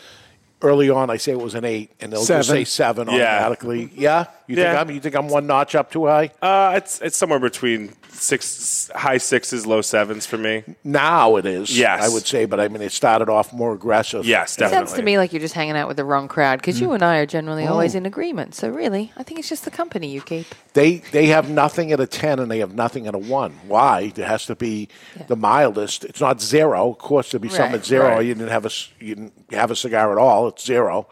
[0.62, 3.36] early on, I say it was an eight, and they'll just say seven Yeah.
[3.36, 3.90] automatically.
[3.94, 4.70] Yeah, you Yeah.
[4.72, 6.30] think I'm you think I'm one notch up too high?
[6.42, 10.64] Uh, it's it's somewhere between six, high sixes, low sevens for me.
[10.84, 11.76] Now it is.
[11.78, 12.02] Yes.
[12.02, 14.24] I would say, but I mean, it started off more aggressive.
[14.26, 16.78] Yes, It sounds to me like you're just hanging out with the wrong crowd because
[16.78, 16.82] Mm.
[16.82, 17.98] you and I are generally always Oh.
[17.98, 18.54] in agreement.
[18.54, 20.46] So really, I think it's just the company you keep.
[20.74, 23.52] They they have nothing at a ten and they have nothing at a one.
[23.66, 24.12] Why?
[24.16, 24.88] It has to be
[25.28, 26.04] the mildest.
[26.04, 26.90] It's not zero.
[26.90, 28.08] Of course, there'd be something Right, at zero.
[28.16, 28.24] right.
[28.26, 30.48] You didn't have a s- you didn't have a cigar at all.
[30.48, 31.06] It's zero.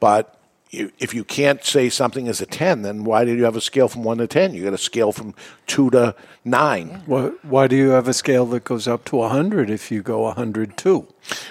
[0.00, 0.33] But
[0.74, 3.60] you, if you can't say something is a ten, then why did you have a
[3.60, 4.54] scale from one to ten?
[4.54, 5.34] You got a scale from
[5.66, 7.02] two to nine.
[7.06, 10.22] Why, why do you have a scale that goes up to 100 if you go
[10.22, 11.06] 102?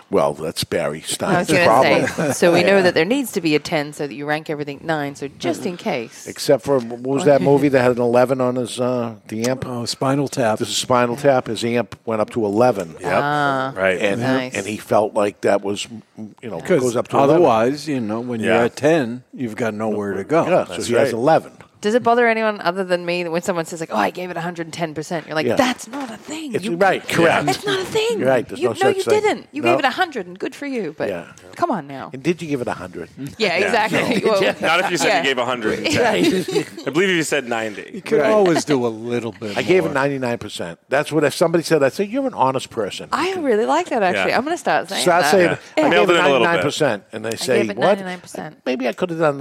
[0.09, 2.07] Well, that's Barry Stein's problem.
[2.07, 4.49] Say, so we know that there needs to be a 10 so that you rank
[4.49, 6.27] everything 9, so just in case.
[6.27, 9.65] Except for, what was that movie that had an 11 on his, uh, the amp?
[9.65, 10.59] Oh, Spinal Tap.
[10.59, 11.47] This is Spinal Tap.
[11.47, 12.95] His amp went up to 11.
[12.97, 13.11] Ah, yep.
[13.13, 13.99] Ah, right.
[13.99, 14.55] And, nice.
[14.55, 18.03] and he felt like that was, you know, goes up to Otherwise, 11.
[18.03, 18.45] you know, when yeah.
[18.47, 20.43] you're at 10, you've got nowhere to go.
[20.43, 21.05] Yeah, that's so he right.
[21.05, 21.57] has 11.
[21.83, 24.29] Does it bother anyone other than me that when someone says like, "Oh, I gave
[24.31, 25.55] it 110 percent," you're like, Yeah.
[25.55, 27.45] "That's not a thing." It's You- right, correct.
[27.45, 28.19] That's not a thing.
[28.19, 29.21] You're right, there's you, no such you thing.
[29.21, 29.47] didn't.
[29.51, 29.69] You No.
[29.71, 30.95] gave it 100, and good for you.
[30.97, 31.25] But Yeah.
[31.57, 32.09] come on now.
[32.13, 33.09] And did you give it a hundred?
[33.37, 34.23] Yeah, exactly.
[34.23, 35.17] Well, Not if you said yeah.
[35.19, 35.79] you gave 100.
[36.87, 37.91] I believe you said 90.
[37.93, 38.31] You could Right.
[38.31, 39.57] always do a little bit.
[39.57, 39.93] I gave it more.
[39.93, 40.79] ninety nine percent.
[40.89, 41.83] That's what if somebody said.
[41.83, 43.09] I say you're an honest person.
[43.11, 44.31] I really like that actually.
[44.31, 44.37] Yeah.
[44.37, 45.31] I'm going to start saying Start that.
[45.31, 45.85] saying Yeah.
[45.85, 46.63] I Nailed gave it it in a little ninety bit.
[46.63, 47.97] nine percent, and they say gave it what?
[47.99, 48.55] 99%.
[48.65, 49.39] Maybe I could have done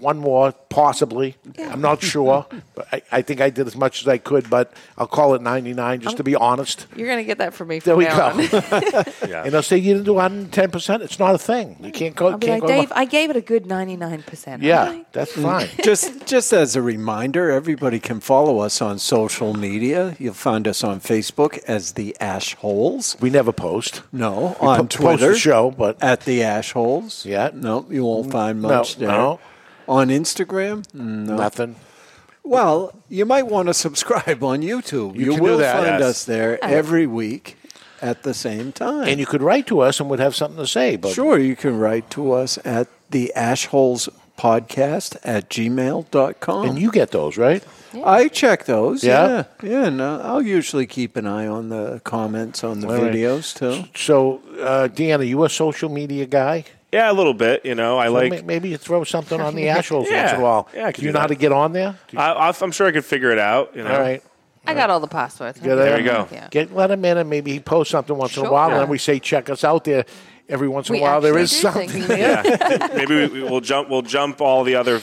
[0.00, 1.36] one more, possibly.
[1.58, 4.48] I'm not sure, but I, I think I did as much as I could.
[4.48, 6.86] But I'll call it ninety nine just to be honest.
[6.96, 7.78] You're going to get that from me.
[7.80, 8.42] There from we now go.
[8.42, 9.04] on.
[9.28, 9.44] Yeah.
[9.44, 11.02] And they'll say you didn't do 110 percent.
[11.02, 11.76] It's not a thing.
[11.80, 11.94] You mm.
[11.94, 12.28] can't go.
[12.28, 14.62] I'll be can't like, go Dave, I gave it a good 99%.
[14.62, 15.68] yeah, that's fine.
[15.84, 20.16] just just as a reminder, everybody can follow us on social media.
[20.18, 23.16] You'll find us on Facebook as the Ash Holes.
[23.20, 24.02] We never post.
[24.12, 27.24] No, We on po- post Twitter the show, but at the Ash Holes.
[27.24, 27.50] Yeah.
[27.54, 29.08] no, you won't mm, find No, much there.
[29.08, 29.40] no.
[29.92, 31.36] On Instagram, no.
[31.36, 31.76] nothing.
[32.44, 35.14] Well, you might want to subscribe on YouTube.
[35.14, 36.02] You You, can do will that, find yes.
[36.02, 37.56] us there every week
[38.00, 39.06] at the same time.
[39.06, 40.96] And you could write to us and would have something to say.
[40.96, 46.68] But Sure, you can write to us at the Ashholes podcast at gmail.com.
[46.68, 47.62] and you get those right.
[48.04, 49.04] I check those.
[49.04, 49.44] Yeah?
[49.62, 49.70] Yeah.
[49.70, 49.84] Yeah.
[49.86, 53.12] and uh, I'll usually keep an eye on the comments on the All right.
[53.12, 53.86] videos too.
[53.94, 56.64] So, uh, Deanna, are you a social media guy?
[56.92, 57.64] Yeah, a little bit.
[57.64, 58.44] You know, I So like.
[58.44, 60.22] maybe you throw something on the Ashholes Yeah.
[60.24, 60.68] once in a while.
[60.74, 61.96] Yeah, I could do you do know how to get on there?
[62.10, 63.74] You- I, I- I'm sure I could figure it out.
[63.74, 63.92] You know.
[63.94, 64.22] all right.
[64.66, 65.58] I got all the passwords.
[65.58, 66.28] Get There you go.
[66.30, 66.46] Yeah.
[66.50, 68.52] Get let him in, and maybe he posts something once in a Sure.
[68.52, 70.04] while, and then we say, "Check us out there."
[70.48, 72.18] Every once in We a while, there actually is do something.
[72.18, 72.88] Yeah.
[72.94, 73.88] Maybe we, we- we'll jump.
[73.88, 75.00] We'll jump all the other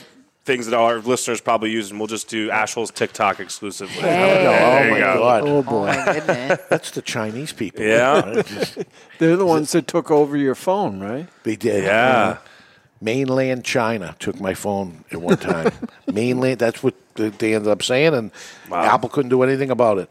[0.49, 3.93] things that our listeners probably use, and we'll just do Ashhole's TikTok exclusively.
[4.01, 4.47] Hey.
[4.47, 5.19] Oh, oh, There you my go.
[5.19, 5.43] God.
[5.43, 5.85] Oh Oh boy.
[5.88, 6.59] my goodness.
[6.69, 7.83] That's the Chinese people.
[7.85, 8.41] Yeah.
[9.19, 11.27] They're the ones that took over your phone, right?
[11.43, 11.83] They did.
[11.83, 12.17] Yeah.
[12.17, 12.38] Uh,
[12.99, 15.71] mainland China took my phone at one time.
[16.12, 18.31] Mainland, that's what they they ended up saying, and
[18.71, 20.09] Apple couldn't do anything about it.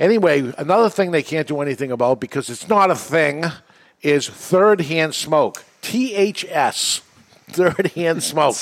[0.00, 3.44] Anyway, another thing they can't do anything about because it's not a thing
[4.02, 5.64] is third hand smoke.
[5.82, 7.02] THS,
[7.48, 8.56] third hand smoke.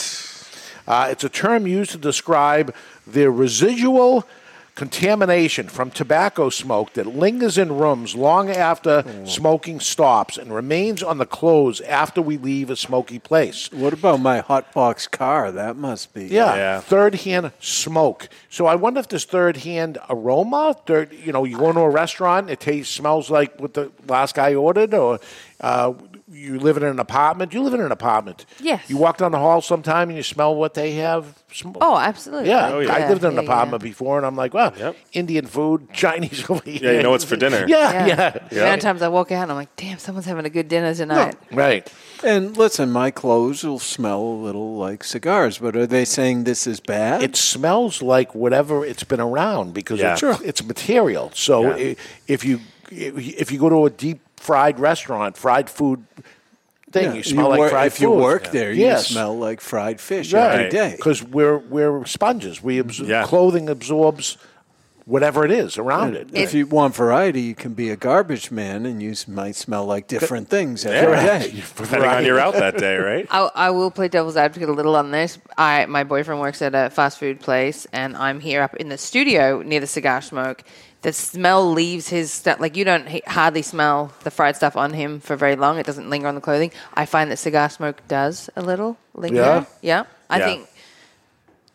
[0.87, 2.75] Uh, it's a term used to describe
[3.07, 4.27] the residual
[4.77, 11.19] contamination from tobacco smoke that lingers in rooms long after smoking stops and remains on
[11.19, 13.71] the clothes after we leave a smoky place.
[13.73, 15.53] What about my hot box car?
[15.53, 16.27] That must be.
[16.27, 16.81] Yeah, Yeah.
[16.81, 18.29] third hand smoke.
[18.49, 21.91] So I wonder if this third hand aroma, third, you know, you go into a
[21.91, 25.19] restaurant, it tastes smells like what the last guy ordered, or
[25.61, 25.93] uh,
[26.33, 27.53] you live in an apartment.
[27.53, 28.47] You live in an apartment.
[28.61, 28.89] Yes.
[28.89, 31.43] You walk down the hall sometime and you smell what they have.
[31.53, 32.49] Sm- Oh, absolutely.
[32.49, 32.93] yeah, Oh, yeah.
[32.95, 34.97] I lived in an yeah, apartment before, and I'm like, wow, Yep.
[35.13, 36.81] Indian food, Chinese over here.
[36.85, 37.65] Yeah, you know what's for dinner.
[37.67, 40.47] Yeah, yeah, The amount of times I walk out and I'm like, damn, someone's having
[40.47, 41.37] a good dinner tonight.
[41.53, 41.93] right.
[42.23, 46.67] And listen, my clothes will smell a little like cigars, but are they saying this
[46.67, 47.23] is bad?
[47.23, 50.13] It smells like whatever it's been around because Yeah.
[50.13, 50.37] it's, Sure.
[50.45, 51.33] it's material.
[51.35, 51.85] So Yeah.
[51.93, 51.97] i-
[52.29, 52.61] if you
[52.93, 56.05] if you go to a deep fried restaurant, fried food
[56.91, 58.03] thing, Yeah, you smell like work, fried if food.
[58.03, 59.11] you work there, yes.
[59.11, 60.71] you smell like fried fish every Right.
[60.73, 60.95] day.
[60.97, 62.63] because we're we're sponges.
[62.63, 63.23] We absor- Yeah.
[63.25, 64.37] clothing absorbs
[65.07, 66.29] whatever it is around it.
[66.33, 70.07] If you want variety, you can be a garbage man, and you might smell like
[70.07, 71.39] different things every Yeah.
[71.39, 71.63] day.
[71.77, 73.27] Depending on your out that day, right?
[73.31, 75.39] I, I will play devil's advocate a little on this.
[75.59, 78.99] I my boyfriend works at a fast food place, and I'm here up in the
[78.99, 80.63] studio near the cigar smoke.
[81.03, 82.61] The smell leaves his stuff.
[82.61, 85.79] Like you don't he- hardly smell the fried stuff on him for very long.
[85.79, 86.73] It doesn't linger on the clothing.
[86.93, 89.41] I find that cigar smoke does a little linger.
[89.41, 89.65] Yeah?
[89.81, 90.05] yeah.
[90.29, 90.45] I Yeah.
[90.47, 90.67] think.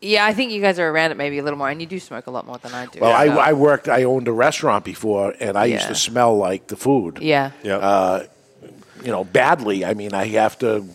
[0.01, 1.99] Yeah, I think you guys are around it maybe a little more, and you do
[1.99, 2.99] smoke a lot more than I do.
[2.99, 3.88] Well, so- I, I worked.
[3.89, 5.89] I owned a restaurant before, and I used Yeah.
[5.89, 7.19] to smell like the food.
[7.21, 7.51] yeah.
[7.63, 7.79] Yep.
[7.81, 8.19] uh,
[9.03, 9.83] you know, badly.
[9.85, 10.85] I mean, I have to,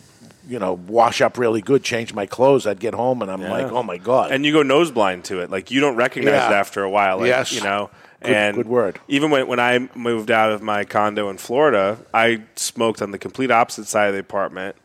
[0.47, 2.65] you know, wash up really good, change my clothes.
[2.67, 3.51] I'd get home and I'm Yeah.
[3.51, 4.31] like, oh my god.
[4.31, 5.49] and you go nose blind to it.
[5.49, 6.49] Like you don't recognize Yeah.
[6.49, 7.17] it after a while.
[7.17, 7.51] Like, Yes.
[7.51, 7.89] you know.
[8.21, 8.99] Good- and good word.
[9.07, 13.17] Even when, when I moved out of my condo in Florida, I smoked on the
[13.17, 14.75] complete opposite side of the apartment.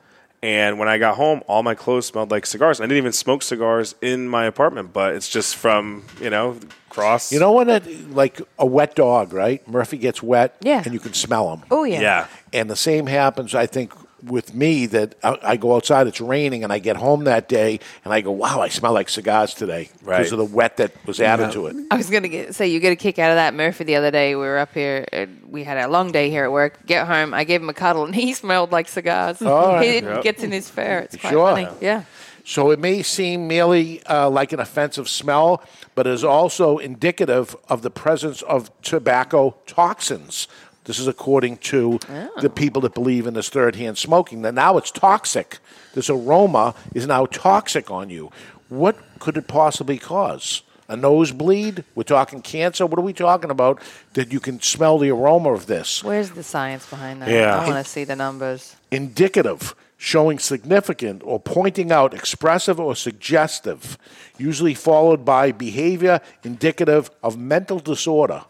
[0.43, 2.81] And when I got home, all my clothes smelled like cigars.
[2.81, 6.59] I didn't even smoke cigars in my apartment, but it's just from you know
[6.91, 7.33] cross.
[7.33, 9.67] you know when it like a wet dog, right?
[9.67, 10.83] Murphy gets wet, Yeah.
[10.85, 11.63] and you can smell him.
[11.71, 12.01] Oh yeah.
[12.01, 13.93] yeah, And the same happens, I think,
[14.27, 17.81] with me that I, I go outside, it's raining, and I get home that day,
[18.05, 20.19] and I go, wow, I smell like cigars today Right.
[20.19, 21.77] because of the wet that was added to it.
[21.91, 23.55] I was gonna say you get a kick out of that.
[23.55, 25.07] Murphy the other day we were up here.
[25.13, 26.85] Uh, we had a long day here at work.
[26.87, 29.41] Get home, I gave him a cuddle, and he smelled like cigars.
[29.43, 29.87] All right.
[30.03, 30.23] He Yep.
[30.23, 30.99] gets in his fur.
[30.99, 31.55] It's quite Sure.
[31.55, 31.69] funny.
[31.81, 32.03] Yeah.
[32.45, 35.65] So it may seem merely uh, like an offensive smell,
[35.97, 40.47] but is also indicative of the presence of tobacco toxins.
[40.87, 42.49] This is according to the oh.
[42.49, 44.43] people that believe in this third hand smoking.
[44.43, 45.59] That now it's toxic.
[45.95, 48.31] This aroma is now toxic on you.
[48.69, 50.63] what could it possibly cause?
[50.89, 51.85] A nosebleed?
[51.97, 52.87] We're talking cancer.
[52.87, 53.83] What are we talking about?
[54.15, 56.05] That you can smell the aroma of this.
[56.05, 57.29] Where's the science behind that?
[57.29, 57.59] Yeah.
[57.59, 58.77] I want to see the numbers.
[58.93, 63.99] indicative, showing significant or pointing out expressive or suggestive,
[64.39, 68.45] usually followed by behavior indicative of mental disorder.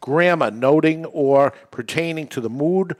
[0.00, 2.96] Grammar, noting or pertaining to the mood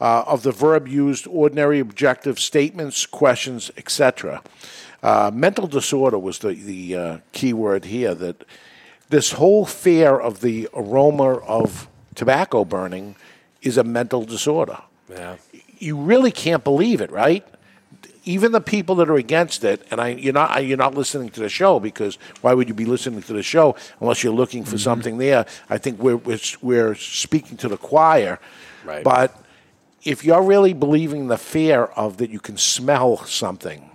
[0.00, 4.42] uh, of the verb used, ordinary objective statements, questions, etc.
[5.02, 8.44] Uh, mental disorder was the, the uh, key word here that
[9.10, 13.14] this whole fear of the aroma of tobacco burning
[13.62, 15.36] is a mental disorder Yeah.
[15.78, 17.46] you really can't believe it, right?
[18.28, 21.40] Even the people that are against it, and I, you're not you're not listening to
[21.40, 24.76] the show because why would you be listening to the show unless you're looking for
[24.76, 24.90] mm-hmm.
[24.90, 25.46] something there?
[25.70, 28.38] I think we're we're, we're speaking to the choir,
[28.84, 29.02] Right.
[29.02, 29.34] but
[30.04, 33.90] if you're really believing the fear of that you can smell something,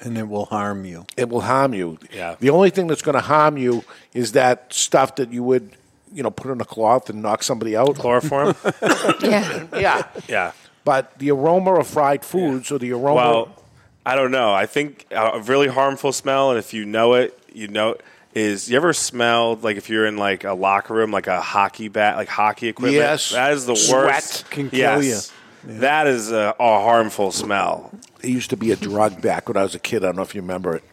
[0.00, 1.06] and it will harm you.
[1.16, 1.98] it will harm you.
[2.12, 2.36] Yeah.
[2.40, 5.70] The only thing that's going to harm you is that stuff that you would,
[6.12, 7.96] you know, put in a cloth and knock somebody out.
[7.96, 8.54] Chloroform?
[9.22, 9.66] Yeah.
[9.72, 10.06] yeah.
[10.28, 10.52] yeah.
[10.84, 13.14] But the aroma of fried foods or the aroma.
[13.14, 13.62] Well,
[14.04, 14.52] I don't know.
[14.52, 17.96] I think a really harmful smell, and if you know it, you know
[18.34, 21.88] is you ever smelled like if you're in like a locker room, like a hockey
[21.88, 22.96] bat, like hockey equipment?
[22.96, 23.30] Yes.
[23.30, 24.50] that is the worst Sweat worst.
[24.50, 25.32] can kill yes.
[25.64, 27.90] That is a, a harmful smell.
[28.22, 30.02] It used to be a drug back when I was a kid.
[30.02, 30.84] I don't know if you remember it.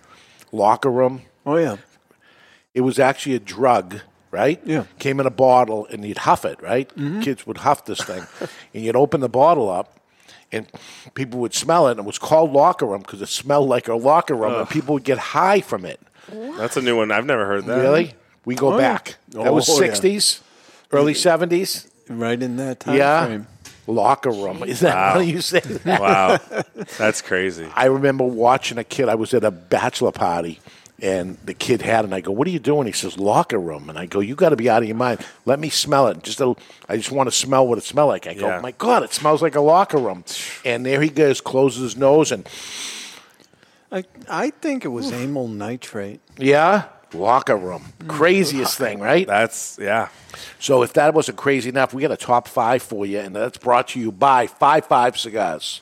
[0.51, 1.23] Locker room.
[1.45, 1.77] Oh yeah.
[2.73, 3.99] It was actually a drug,
[4.31, 4.59] right?
[4.65, 4.85] Yeah.
[4.99, 6.89] Came in a bottle and you'd huff it, right?
[6.95, 7.21] Mm-hmm.
[7.21, 8.25] Kids would huff this thing.
[8.73, 9.99] and you'd open the bottle up
[10.51, 10.67] and
[11.13, 11.91] people would smell it.
[11.91, 14.93] And it was called locker room because it smelled like a locker room and people
[14.95, 15.99] would get high from it.
[16.31, 17.11] That's a new one.
[17.11, 17.77] I've never heard that.
[17.81, 18.13] Really?
[18.45, 18.93] We go Oh, yeah.
[18.93, 19.15] back.
[19.29, 19.91] That was Oh, yeah.
[19.91, 20.39] 60s,
[20.91, 21.87] early 70s.
[22.09, 23.25] Right in that time yeah.
[23.25, 23.47] frame.
[23.87, 24.63] Locker room.
[24.63, 25.13] Is that Wow.
[25.13, 25.99] funny you say that?
[26.01, 26.39] Wow,
[26.97, 27.67] that's crazy.
[27.75, 29.09] I remember watching a kid.
[29.09, 30.59] I was at a bachelor party,
[31.01, 32.05] and the kid had it.
[32.05, 34.35] And I go, "What are you doing?" He says, "Locker room." And I go, "You
[34.35, 35.25] got to be out of your mind.
[35.45, 36.23] Let me smell it.
[36.23, 36.55] Just a,
[36.87, 38.59] I just want to smell what it smells like." I go, Yeah.
[38.61, 40.23] "My God, it smells like a locker room."
[40.63, 42.47] And there he goes, closes his nose, and
[43.91, 46.21] I I think it was amyl nitrate.
[46.37, 48.07] yeah, locker room, mm.
[48.07, 49.27] craziest thing, right?
[49.27, 50.09] That's yeah.
[50.59, 53.57] So if that wasn't crazy enough, we got a top five for you, and that's
[53.57, 55.81] brought to you by Five Five Cigars.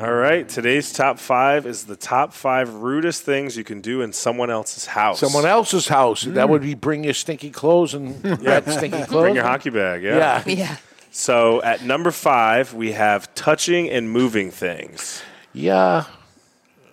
[0.00, 4.12] All right, today's top five is the top five rudest things you can do in
[4.12, 5.18] someone else's house.
[5.18, 6.22] Someone else's house.
[6.22, 9.22] That would be bring your stinky clothes and red stinky clothes.
[9.24, 10.04] Bring your hockey bag.
[10.04, 10.44] Yeah.
[10.46, 10.54] Yeah.
[10.54, 10.76] Yeah.
[11.10, 15.20] So at number five, we have touching and moving things.
[15.52, 16.04] Yeah.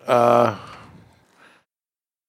[0.07, 0.57] Uh,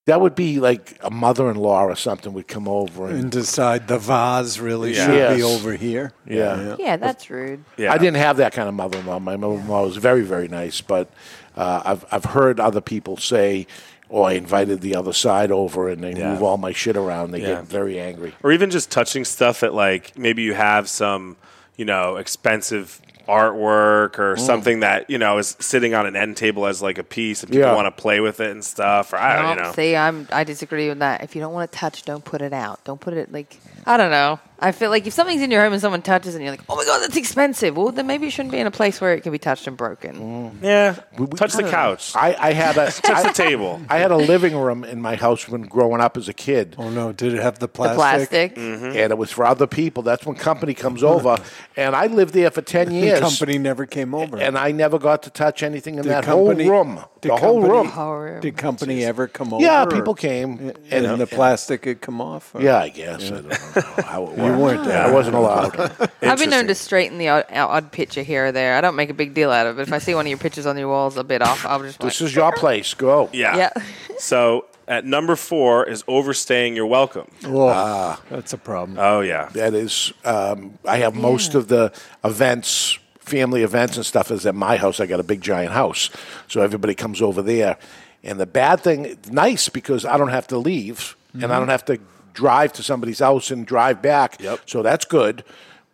[0.06, 3.98] that would be like a mother-in-law or something would come over and, And decide the
[3.98, 5.06] vase really Yeah.
[5.06, 5.36] should Yes.
[5.36, 6.12] be over here.
[6.24, 6.76] Yeah.
[6.78, 7.64] Yeah, that's rude.
[7.76, 7.92] Yeah.
[7.92, 9.18] I didn't have that kind of mother-in-law.
[9.18, 11.10] My mother-in-law was very, very nice, but
[11.56, 13.66] uh, I've I've heard other people say,
[14.10, 16.30] "Oh, I invited the other side over and they Yeah.
[16.32, 17.54] move all my shit around." They Yeah.
[17.56, 18.32] get very angry.
[18.44, 21.36] or even just touching stuff at like maybe you have some
[21.76, 24.40] you know expensive artwork or mm.
[24.40, 27.50] something that you know is sitting on an end table as like a piece and
[27.50, 27.74] people Yeah.
[27.74, 30.44] want to play with it and stuff or i don't you know See, I'm I
[30.44, 31.22] disagree with that.
[31.22, 32.82] If you don't want to touch, don't put it out.
[32.84, 34.40] Don't put it like I don't know.
[34.58, 36.62] I feel like if something's in your home and someone touches it and you're like,
[36.68, 37.76] oh my god, that's expensive.
[37.76, 39.76] Well, then maybe it shouldn't be in a place where it can be touched and
[39.76, 40.58] broken.
[40.62, 44.16] yeah we touch the couch I, I had a touch the table I had a
[44.16, 46.74] living room in my house when growing up as a kid.
[46.78, 47.96] Oh no, did it have the The plastic?
[47.98, 48.54] plastic.
[48.54, 48.84] Mm-hmm.
[48.96, 50.02] and it was for other people.
[50.02, 51.36] That's when company comes over,
[51.76, 53.20] and I lived there for ten The years.
[53.20, 54.36] company never came over.
[54.38, 57.04] and I never got to touch anything in Did that company- whole room.
[57.28, 57.86] Did The whole company- room.
[57.88, 58.40] Horror.
[58.40, 59.62] did company ever come over?
[59.62, 60.72] Yeah, or- people came.
[60.90, 62.54] and, And, the plastic had come off.
[62.54, 63.24] or- yeah, I guess.
[63.26, 64.38] I don't know how it worked.
[64.56, 65.02] You weren't there.
[65.06, 65.78] I wasn't allowed.
[66.22, 68.76] I've been known to straighten the odd, odd picture here or there.
[68.76, 69.82] I don't make a big deal out of it.
[69.82, 72.00] If I see one of your pictures on your walls a bit off, I'll just
[72.00, 72.94] this like, is your place.
[72.94, 73.28] Go.
[73.32, 73.70] yeah yeah.
[74.18, 78.98] so at number four is overstaying your welcome Oh, that's a problem.
[79.00, 80.12] oh yeah That is.
[80.24, 81.92] Um, I have most of the
[82.24, 85.00] events, family events and stuff, is at my house.
[85.00, 86.10] I got a big giant house,
[86.48, 87.76] so everybody comes over there.
[88.22, 91.58] And the bad thing, nice because I don't have to leave, and I mm-hmm.
[91.60, 91.98] don't have to
[92.32, 94.40] drive to somebody's house and drive back.
[94.40, 94.60] Yep.
[94.66, 95.44] So that's good.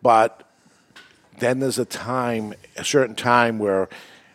[0.03, 0.49] But
[1.39, 3.89] then there's a time, a certain time where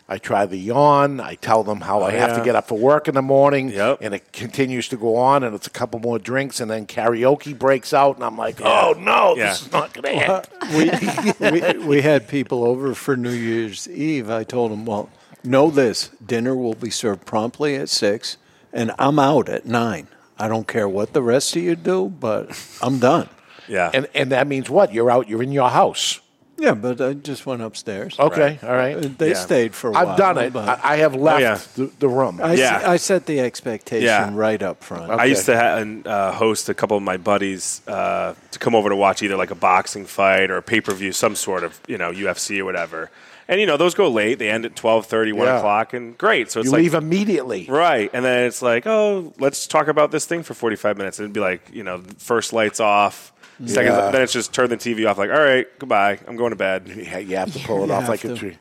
[0.09, 1.19] I try the yawn.
[1.19, 2.37] I tell them how I oh, have yeah.
[2.37, 5.53] to get up for work in the morning, and it continues to go on, and
[5.53, 9.35] it's a couple more drinks, and then karaoke breaks out, and I'm like, oh no,
[9.35, 9.49] Yeah.
[9.49, 11.41] this is not going to end.
[11.41, 14.29] we, we, we had people over for New Year's Eve.
[14.29, 15.09] I told them, well,
[15.43, 18.37] know this dinner will be served promptly at six,
[18.71, 20.07] and I'm out at nine.
[20.39, 23.27] I don't care what the rest of you do, but I'm done.
[23.67, 23.91] Yeah.
[23.93, 24.93] And and that means what?
[24.93, 25.27] You're out.
[25.27, 26.21] You're in your house.
[26.59, 28.19] Yeah, but I just went upstairs.
[28.19, 28.97] Okay, all right.
[28.97, 29.35] Uh, They Yeah.
[29.35, 30.07] stayed for a while.
[30.09, 30.53] I've done it.
[30.53, 32.39] but- I, I have left the, the room.
[32.41, 34.31] I, s- I set the expectation Yeah.
[34.33, 35.11] right up front.
[35.11, 38.73] I used to ha- and, uh, host a couple of my buddies uh, to come
[38.73, 41.63] over to watch either like a boxing fight or a pay per view, some sort
[41.63, 43.11] of you know UFC or whatever.
[43.49, 45.57] And you know those go late; they end at 12:30, 1 Yeah.
[45.59, 46.51] o'clock, and great.
[46.51, 47.65] So it's you like leave immediately.
[47.69, 51.19] right, and then it's like, oh, let's talk about this thing for 45 minutes.
[51.19, 53.31] And it'd be like, you know, first lights off,
[53.65, 54.11] second, Yeah.
[54.11, 55.17] then it's just turn the TV off.
[55.17, 56.87] Like, all right, goodbye, I'm going to bed.
[56.95, 58.57] Yeah, you have to pull it off have like a tree.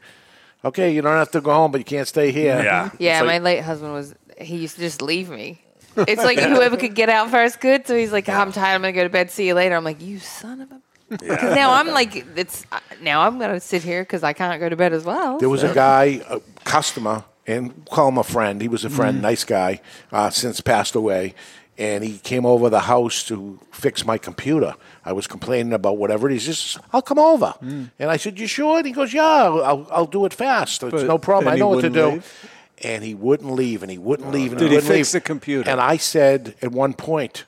[0.64, 2.61] Okay, you don't have to go home, but you can't stay here.
[2.62, 2.90] Yeah.
[2.99, 4.14] Yeah, my late husband was.
[4.38, 5.61] He used to just leave me.
[5.97, 7.86] It's like whoever could get out first good.
[7.86, 8.74] So he's like, I'm tired.
[8.74, 9.30] I'm gonna go to bed.
[9.30, 9.74] See you later.
[9.76, 10.80] I'm like, you son of a.
[11.09, 14.68] Because now I'm like, it's uh, now I'm gonna sit here because I can't go
[14.68, 15.38] to bed as well.
[15.38, 15.70] There was so.
[15.70, 18.61] a guy, a customer, and call him a friend.
[18.61, 19.22] He was a friend, Mhm.
[19.22, 19.80] nice guy,
[20.12, 21.34] uh, since passed away.
[21.79, 24.74] And he came over the house to fix my computer.
[25.05, 26.47] I was complaining about whatever it is.
[26.47, 27.55] He says, I'll come over.
[27.62, 27.91] Mm.
[27.99, 28.79] And I said, You sure?
[28.79, 30.83] And he goes, Yeah, I'll, I'll do it fast.
[30.83, 31.53] It's But- no problem.
[31.53, 32.07] I know what to do.
[32.07, 32.51] leave?
[32.83, 34.53] And he wouldn't leave, and he wouldn't leave.
[34.53, 35.22] And Did he wouldn't fix leave.
[35.22, 35.68] the computer?
[35.70, 37.45] And I said at one point,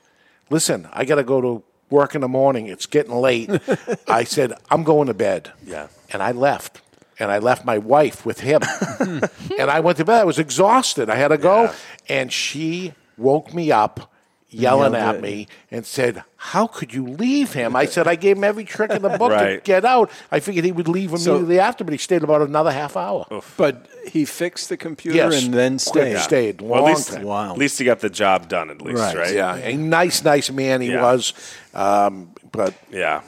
[0.49, 2.67] Listen, I got to go to work in the morning.
[2.67, 3.49] It's getting late.
[4.07, 5.51] I said, I'm going to bed.
[5.65, 5.87] Yeah.
[6.11, 6.81] And I left.
[7.19, 8.61] And I left my wife with him.
[8.99, 10.21] and I went to bed.
[10.21, 11.09] I was exhausted.
[11.09, 11.73] I had to go.
[12.07, 14.11] And she woke me up
[14.49, 17.75] yelling at at me and said, How could you leave him?
[17.75, 20.09] I said, I gave him every trick in the book to get out.
[20.31, 23.25] I figured he would leave So- immediately after, but he stayed about another half hour.
[23.57, 25.43] But he fixed the computer Yes.
[25.45, 26.19] and then Quick, stayed.
[26.19, 26.61] stayed.
[26.61, 27.27] Well, Long at least, time.
[27.51, 28.69] at least he got the job done.
[28.69, 29.33] At least, right?
[29.33, 29.55] Yeah.
[29.55, 31.03] A nice, nice man he Yeah.
[31.03, 31.33] was.
[31.73, 33.21] Um, but Yeah.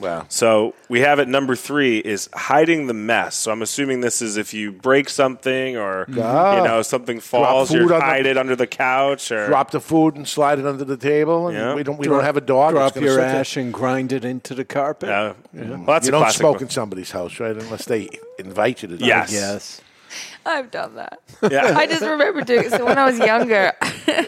[0.00, 0.26] Wow.
[0.28, 3.34] So we have at number three is hiding the mess.
[3.36, 6.56] So I'm assuming this is if you break something or Ah.
[6.58, 9.80] you know something falls, you on the- hide it under the couch or drop the
[9.80, 11.48] food and slide it under the table.
[11.48, 11.74] And Yeah.
[11.74, 12.72] we don't we don't have a dog.
[12.74, 13.36] Drop your sit there.
[13.40, 15.08] ash and grind it into the carpet.
[15.08, 15.32] Yeah.
[15.52, 15.70] Yeah.
[15.70, 16.62] Well, that's you a don't classic smoke one.
[16.64, 17.56] in somebody's house, right?
[17.56, 18.96] Unless they invite you to.
[18.96, 19.32] do Yes.
[19.32, 19.36] it.
[19.36, 19.80] Yes.
[20.46, 21.20] I've done that.
[21.50, 21.74] Yeah.
[21.76, 23.72] I just remember doing so when I was younger.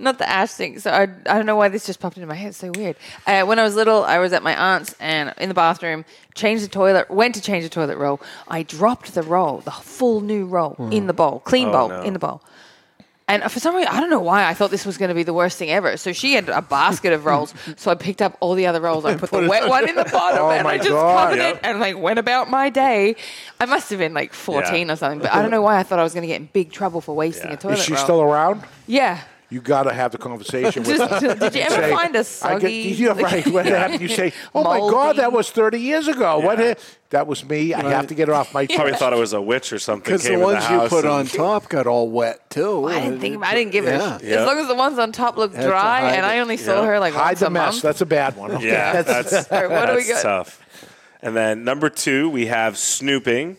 [0.00, 0.78] Not the ash thing.
[0.78, 2.48] So I, I don't know why this just popped into my head.
[2.50, 2.96] It's so weird.
[3.26, 6.62] Uh, when I was little, I was at my aunt's and in the bathroom, changed
[6.64, 8.20] the toilet, went to change the toilet roll.
[8.46, 12.02] I dropped the roll, the full new roll, in the bowl, clean Oh, bowl, no.
[12.02, 12.42] in the bowl.
[13.30, 15.22] And for some reason, I don't know why I thought this was going to be
[15.24, 15.98] the worst thing ever.
[15.98, 17.52] So she had a basket of rolls.
[17.76, 19.04] So I picked up all the other rolls.
[19.04, 20.76] I put the put it wet on- one in the bottom, Oh and my I
[20.78, 21.28] just God.
[21.30, 21.54] covered Yep.
[21.56, 23.16] it and like went about my day.
[23.60, 24.92] I must have been like fourteen Yeah.
[24.94, 26.48] or something, but I don't know why I thought I was going to get in
[26.52, 27.72] big trouble for wasting a toilet roll.
[27.80, 28.02] Is she roll.
[28.04, 28.62] still around?
[28.86, 29.20] Yeah.
[29.50, 31.34] You got to have the conversation with Just- her.
[31.34, 33.46] did you ever Say, find a I soggy- get, you're right.
[33.46, 34.02] What happened?
[34.02, 36.58] You say, "Oh my God, that was 30 years ago." What?
[36.58, 36.78] hit-
[37.10, 37.72] That was me.
[37.72, 38.76] I have to get her off my Chest.
[38.76, 40.04] Probably thought it was a witch or something.
[40.04, 42.86] Because the ones the you put and- on top got all wet too.
[42.88, 43.92] I didn't think I didn't give it.
[43.98, 44.18] Yeah.
[44.18, 44.36] A, Yeah.
[44.40, 46.40] As long as the ones on top look Had to dry, hide and I it.
[46.40, 46.86] only saw Yeah.
[46.88, 47.72] her like Hide once the a mess.
[47.72, 47.82] month.
[47.82, 48.50] That's a bad one.
[48.50, 48.66] Okay.
[48.66, 50.44] Yeah, that's, All right, what do we that's got?
[50.44, 50.60] tough.
[51.22, 53.56] And then number two, we have snooping.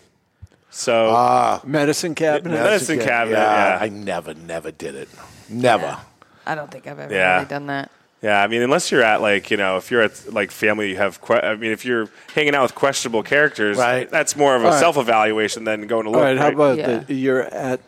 [0.69, 2.53] So Ah, Medicine cabinet.
[2.53, 3.79] Medicine cabinet, yeah.
[3.81, 5.09] I never, never did it.
[5.49, 5.97] Never.
[6.45, 7.35] I don't think I've ever Yeah.
[7.35, 7.91] really done that.
[8.21, 10.97] Yeah, I mean, unless you're at like you know, if you're at like family, you
[10.97, 11.21] have.
[11.21, 14.09] Que- I mean, if you're hanging out with questionable characters, Right.
[14.09, 14.79] That's more of a All right.
[14.79, 16.19] self-evaluation than going to look.
[16.19, 16.99] All right, how about Yeah.
[17.07, 17.79] the, you're at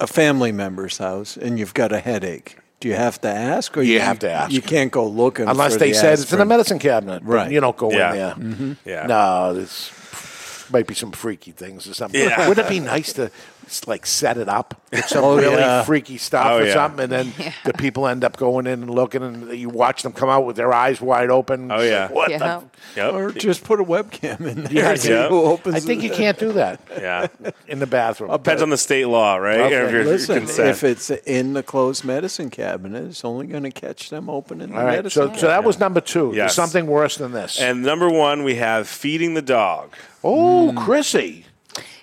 [0.00, 2.56] a family member's house and you've got a headache?
[2.80, 4.52] Do you have to ask, or You have to ask.
[4.52, 7.22] You can't go looking Unless for they the said it's in a medicine cabinet.
[7.24, 7.50] Right.
[7.50, 8.10] You don't go Yeah.
[8.12, 8.34] in there.
[8.34, 8.72] Mm-hmm.
[8.84, 9.06] Yeah.
[9.06, 9.90] No, this
[10.70, 12.20] might be some freaky things or something.
[12.20, 12.48] Yeah.
[12.48, 13.30] Wouldn't it be nice to s-
[13.86, 15.82] like set it up It's some Oh, really yeah.
[15.84, 16.72] freaky stuff Oh, or yeah.
[16.72, 20.12] something, and then the people end up going in and looking, and you watch them
[20.12, 21.70] come out with their eyes wide open.
[21.70, 22.08] Oh, yeah.
[22.10, 22.30] what?
[22.30, 22.38] Yeah.
[22.38, 22.64] The?
[22.96, 23.14] Yep.
[23.14, 24.72] Or just put a webcam in there.
[24.72, 27.26] Yeah, and see opens I think you can't do that yeah.
[27.68, 28.30] in the bathroom.
[28.30, 29.60] Depends on the state law, right?
[29.60, 29.74] Okay.
[29.74, 30.68] If you're- you're Listen, consent.
[30.68, 34.78] if it's in the closed medicine cabinet, it's only going to catch them opening the
[34.78, 35.34] All right, medicine.
[35.34, 36.26] so so that was number two.
[36.26, 36.54] There's Yes.
[36.54, 37.60] something worse than this.
[37.60, 39.92] and number one, we have feeding the dog.
[40.24, 40.78] oh, Hmm.
[40.78, 41.44] Chrissy.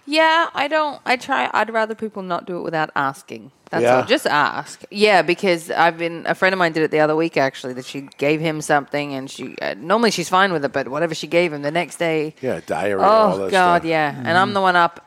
[0.07, 1.01] Yeah, I don't.
[1.05, 1.49] I try.
[1.53, 3.51] I'd rather people not do it without asking.
[3.71, 3.95] That's Yeah.
[3.97, 4.03] all.
[4.05, 4.83] Just ask.
[4.91, 6.23] Yeah, because I've been.
[6.27, 7.73] A friend of mine did it the other week actually.
[7.73, 11.15] That she gave him something, and she uh, normally she's fine with it, but whatever
[11.15, 12.35] she gave him the next day.
[12.41, 13.03] Yeah, diarrhea.
[13.03, 13.89] all Oh that God, stuff.
[13.89, 14.15] yeah.
[14.15, 15.01] And I'm the one up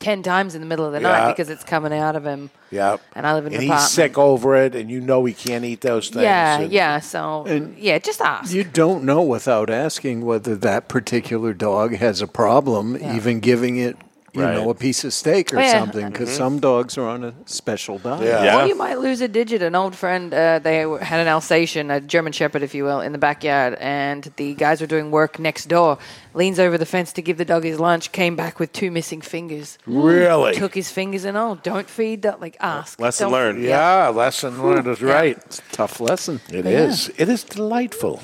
[0.00, 1.10] ten times in the middle of the Yeah.
[1.12, 2.50] night because it's coming out of him.
[2.72, 2.96] Yeah.
[3.14, 3.90] And I live in an and he's apartment.
[3.92, 6.24] sick over it, and you know he can't eat those things.
[6.24, 6.98] Yeah, and- yeah.
[6.98, 8.52] So and yeah, just ask.
[8.52, 13.14] You don't know without asking whether that particular dog has a problem, Yeah.
[13.14, 13.96] even giving it
[14.32, 14.54] you Right.
[14.54, 15.72] know, a piece of steak or Oh, yeah.
[15.80, 16.36] something, because Mhm.
[16.36, 18.54] some dogs are on a special diet.
[18.54, 19.60] Or you might lose a digit.
[19.62, 23.12] An old friend, uh, they had an Alsatian, a German Shepherd, if you will, in
[23.12, 25.98] the backyard, and the guys were doing work next door.
[26.34, 28.12] Leans over the fence to give the dog his lunch.
[28.12, 29.78] Came back with two missing fingers.
[29.86, 30.54] Really?
[30.54, 31.56] Took his fingers and all.
[31.56, 32.40] Don't feed that.
[32.40, 33.00] Like ask.
[33.00, 33.64] Lesson Don't- learned.
[33.64, 35.38] Yeah, lesson learned is right.
[35.72, 36.40] Tough lesson.
[36.52, 36.70] It Yeah.
[36.84, 37.10] is.
[37.18, 38.20] It is delightful.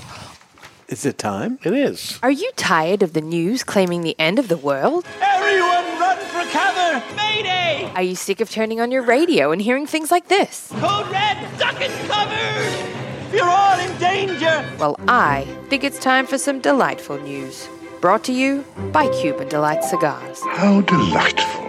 [0.88, 1.58] Is it time?
[1.64, 2.20] It is.
[2.22, 5.04] Are you tired of the news claiming the end of the world?
[5.20, 5.95] Everyone
[6.36, 7.16] run for cover!
[7.16, 7.90] Mayday!
[7.94, 10.68] Are you sick of turning on your radio and hearing things like this?
[10.72, 13.36] Code red, duck and cover!
[13.36, 14.64] You're all in danger!
[14.78, 17.68] Well, I think it's time for some delightful news.
[18.00, 20.40] Brought to you by Cuban Delight Cigars.
[20.50, 21.64] How delightful.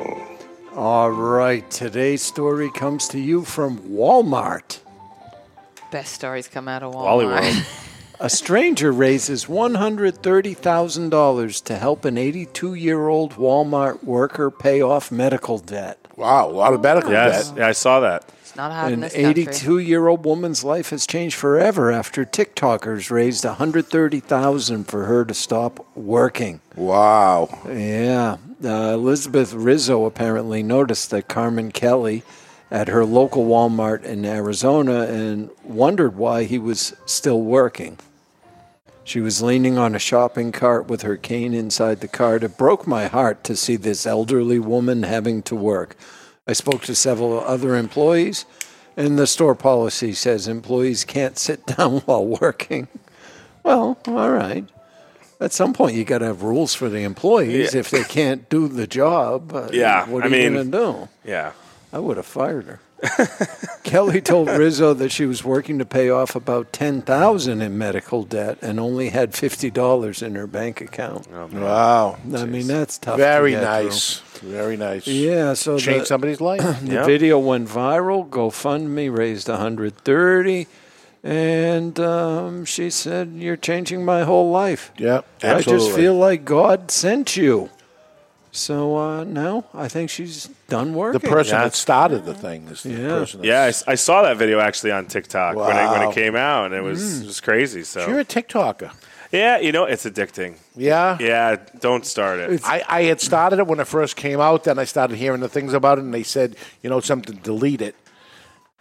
[0.76, 4.80] All right, today's story comes to you from Walmart.
[5.92, 7.42] Best stories come out of Wally Walmart.
[7.42, 7.66] World.
[8.20, 15.60] A stranger raises $130,000 to help an 82 year old Walmart worker pay off medical
[15.60, 16.00] debt.
[16.16, 17.58] Wow, a lot of medical Yes, debt.
[17.60, 18.26] yeah, I saw that.
[18.42, 19.30] It's not hard in An this country.
[19.30, 25.34] 82 year old woman's life has changed forever after TikTokers raised 130000 for her to
[25.36, 26.60] stop working.
[26.76, 27.50] Wow.
[27.70, 28.38] Yeah.
[28.64, 32.24] Uh, Elizabeth Rizzo apparently noticed that Carmen Kelly
[32.70, 37.98] at her local Walmart in Arizona and wondered why he was still working.
[39.04, 42.44] She was leaning on a shopping cart with her cane inside the cart.
[42.44, 45.96] It broke my heart to see this elderly woman having to work.
[46.46, 48.46] I spoke to several other employees,
[48.98, 52.90] and the store policy says employees can't sit down while working.
[53.64, 54.66] Well, all right.
[55.40, 57.80] At some point, you got to have rules for the employees Yeah.
[57.80, 59.70] if they can't do the job.
[59.72, 61.10] Yeah, what are I you mean- going to do?
[61.24, 61.52] Yeah.
[61.94, 62.80] I would have fired her.
[63.84, 68.24] Kelly told Rizzo that she was working to pay off about ten thousand in medical
[68.24, 71.28] debt and only had fifty dollars in her bank account.
[71.32, 72.18] Wow.
[72.36, 73.18] I mean, that's tough.
[73.18, 74.20] Very to get nice.
[74.42, 75.06] Very nice.
[75.08, 76.62] Yeah, so Change the- somebody's life.
[76.82, 77.06] The Yep.
[77.06, 78.28] video went viral.
[78.28, 80.68] GoFundMe raised 130,
[81.24, 85.74] and um, she said, "You're changing my whole life." Yeah, absolutely.
[85.74, 87.70] I just feel like God sent you.
[88.58, 91.20] So uh, now I think she's done working.
[91.22, 93.08] The person that started the thing is the Yeah.
[93.10, 93.40] person.
[93.42, 96.14] That's, Yeah, I s- I, saw that video actually on TikTok when, it, when it
[96.16, 97.26] came out, and it was Mm.
[97.28, 97.84] just crazy.
[97.84, 98.92] So You're a TikToker.
[99.32, 100.56] yeah, you know it's addicting.
[100.76, 101.18] Yeah.
[101.20, 102.62] Yeah, don't start it.
[102.66, 104.64] I, I had started it when it first came out.
[104.64, 107.82] Then I started hearing the things about it, and they said, you know, something, delete
[107.82, 107.96] it.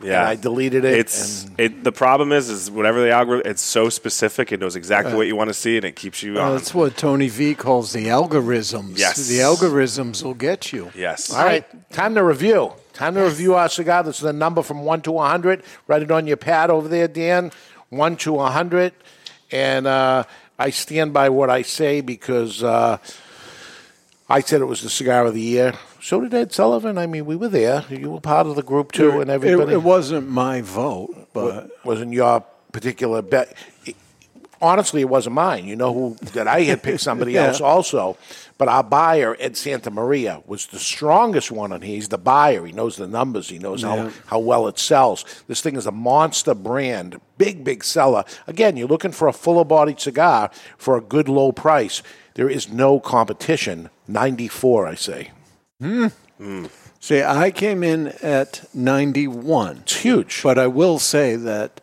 [0.03, 0.93] Yeah, And I deleted it.
[0.99, 1.83] It's it.
[1.83, 4.53] The problem is, is whatever the algorithm, it's so specific.
[4.53, 6.53] It knows exactly Uh, what you want to see, and it keeps you Uh, on.
[6.53, 8.99] that's what Tony V calls the algorithms.
[8.99, 9.27] Yes.
[9.27, 10.91] The algorithms will get you.
[10.95, 11.33] Yes.
[11.33, 12.73] All right, time to review.
[12.93, 14.03] Time to review our cigar.
[14.03, 15.63] This is the number from 1 to 100.
[15.87, 17.51] Write it on your pad over there, Dan.
[17.89, 18.93] 1 to 100.
[19.51, 20.25] And uh,
[20.59, 22.99] I stand by what I say because uh,
[24.29, 25.73] I said it was the cigar of the year.
[26.07, 26.99] So did Ed Sullivan.
[26.99, 27.85] I mean, we were there.
[27.91, 29.73] You were part of the group, too, and It- everybody.
[29.73, 33.57] It, wasn't my vote, but wasn't your particular bet.
[34.63, 35.65] Honestly, it wasn't mine.
[35.65, 37.47] You know who that I had picked somebody Yeah.
[37.49, 38.17] else also,
[38.57, 41.97] but our buyer Ed Santa Maria was the strongest one on here.
[41.97, 42.65] He's the buyer.
[42.65, 43.49] He knows the numbers.
[43.49, 43.97] He knows Yeah.
[43.97, 45.25] how how well it sells.
[45.49, 48.23] This thing is a monster brand, big big seller.
[48.47, 52.01] Again, you're looking for a fuller bodied cigar for a good low price.
[52.35, 53.91] There is no competition.
[54.07, 55.33] Ninety four, I say.
[55.81, 56.67] Hmm.
[57.01, 59.79] See, I came in at 91.
[59.83, 60.43] It's huge.
[60.43, 61.81] But I will say that,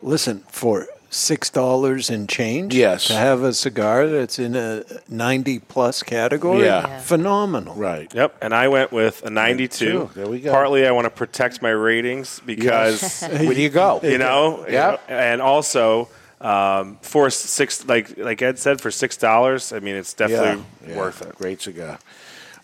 [0.00, 3.06] listen, for $6 and change Yes.
[3.06, 6.86] to have a cigar that's in a 90 plus category, Yeah.
[6.88, 7.00] Yeah.
[7.00, 7.74] phenomenal.
[7.76, 8.12] Right.
[8.14, 10.10] Yep, and I went with a 92.
[10.14, 10.50] There we go.
[10.50, 13.22] Partly, I want to protect my ratings because Yes.
[13.30, 14.00] Where do you go?
[14.02, 14.90] You know, Yeah.
[14.92, 16.08] you know, and also
[16.40, 19.72] um, for six, like like Ed said, for six dollars.
[19.72, 21.34] I mean, it's definitely Yeah, yeah, worth it.
[21.36, 21.98] Great cigar.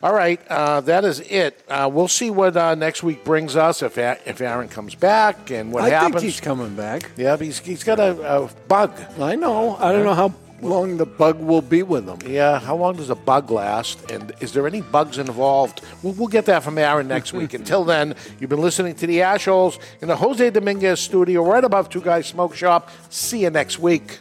[0.03, 1.62] All right, uh, that is it.
[1.68, 5.51] Uh, we'll see what uh, next week brings us if A- if Aaron comes back
[5.51, 6.14] and what I happens.
[6.14, 7.11] think he's coming back.
[7.18, 8.92] yeah, but he's, he's got a, a bug.
[9.20, 9.76] I know.
[9.76, 10.32] I don't know how
[10.62, 12.18] long the bug will be with him.
[12.30, 14.11] Yeah, how long does a bug last?
[14.11, 15.82] And is there any bugs involved?
[16.03, 17.53] We'll, we'll get that from Aaron next week.
[17.61, 21.62] Until then, you've been listening to the Ash Holes in the Jose Dominguez studio right
[21.64, 22.88] above Two Guys Smoke Shop.
[23.11, 24.20] See you next week.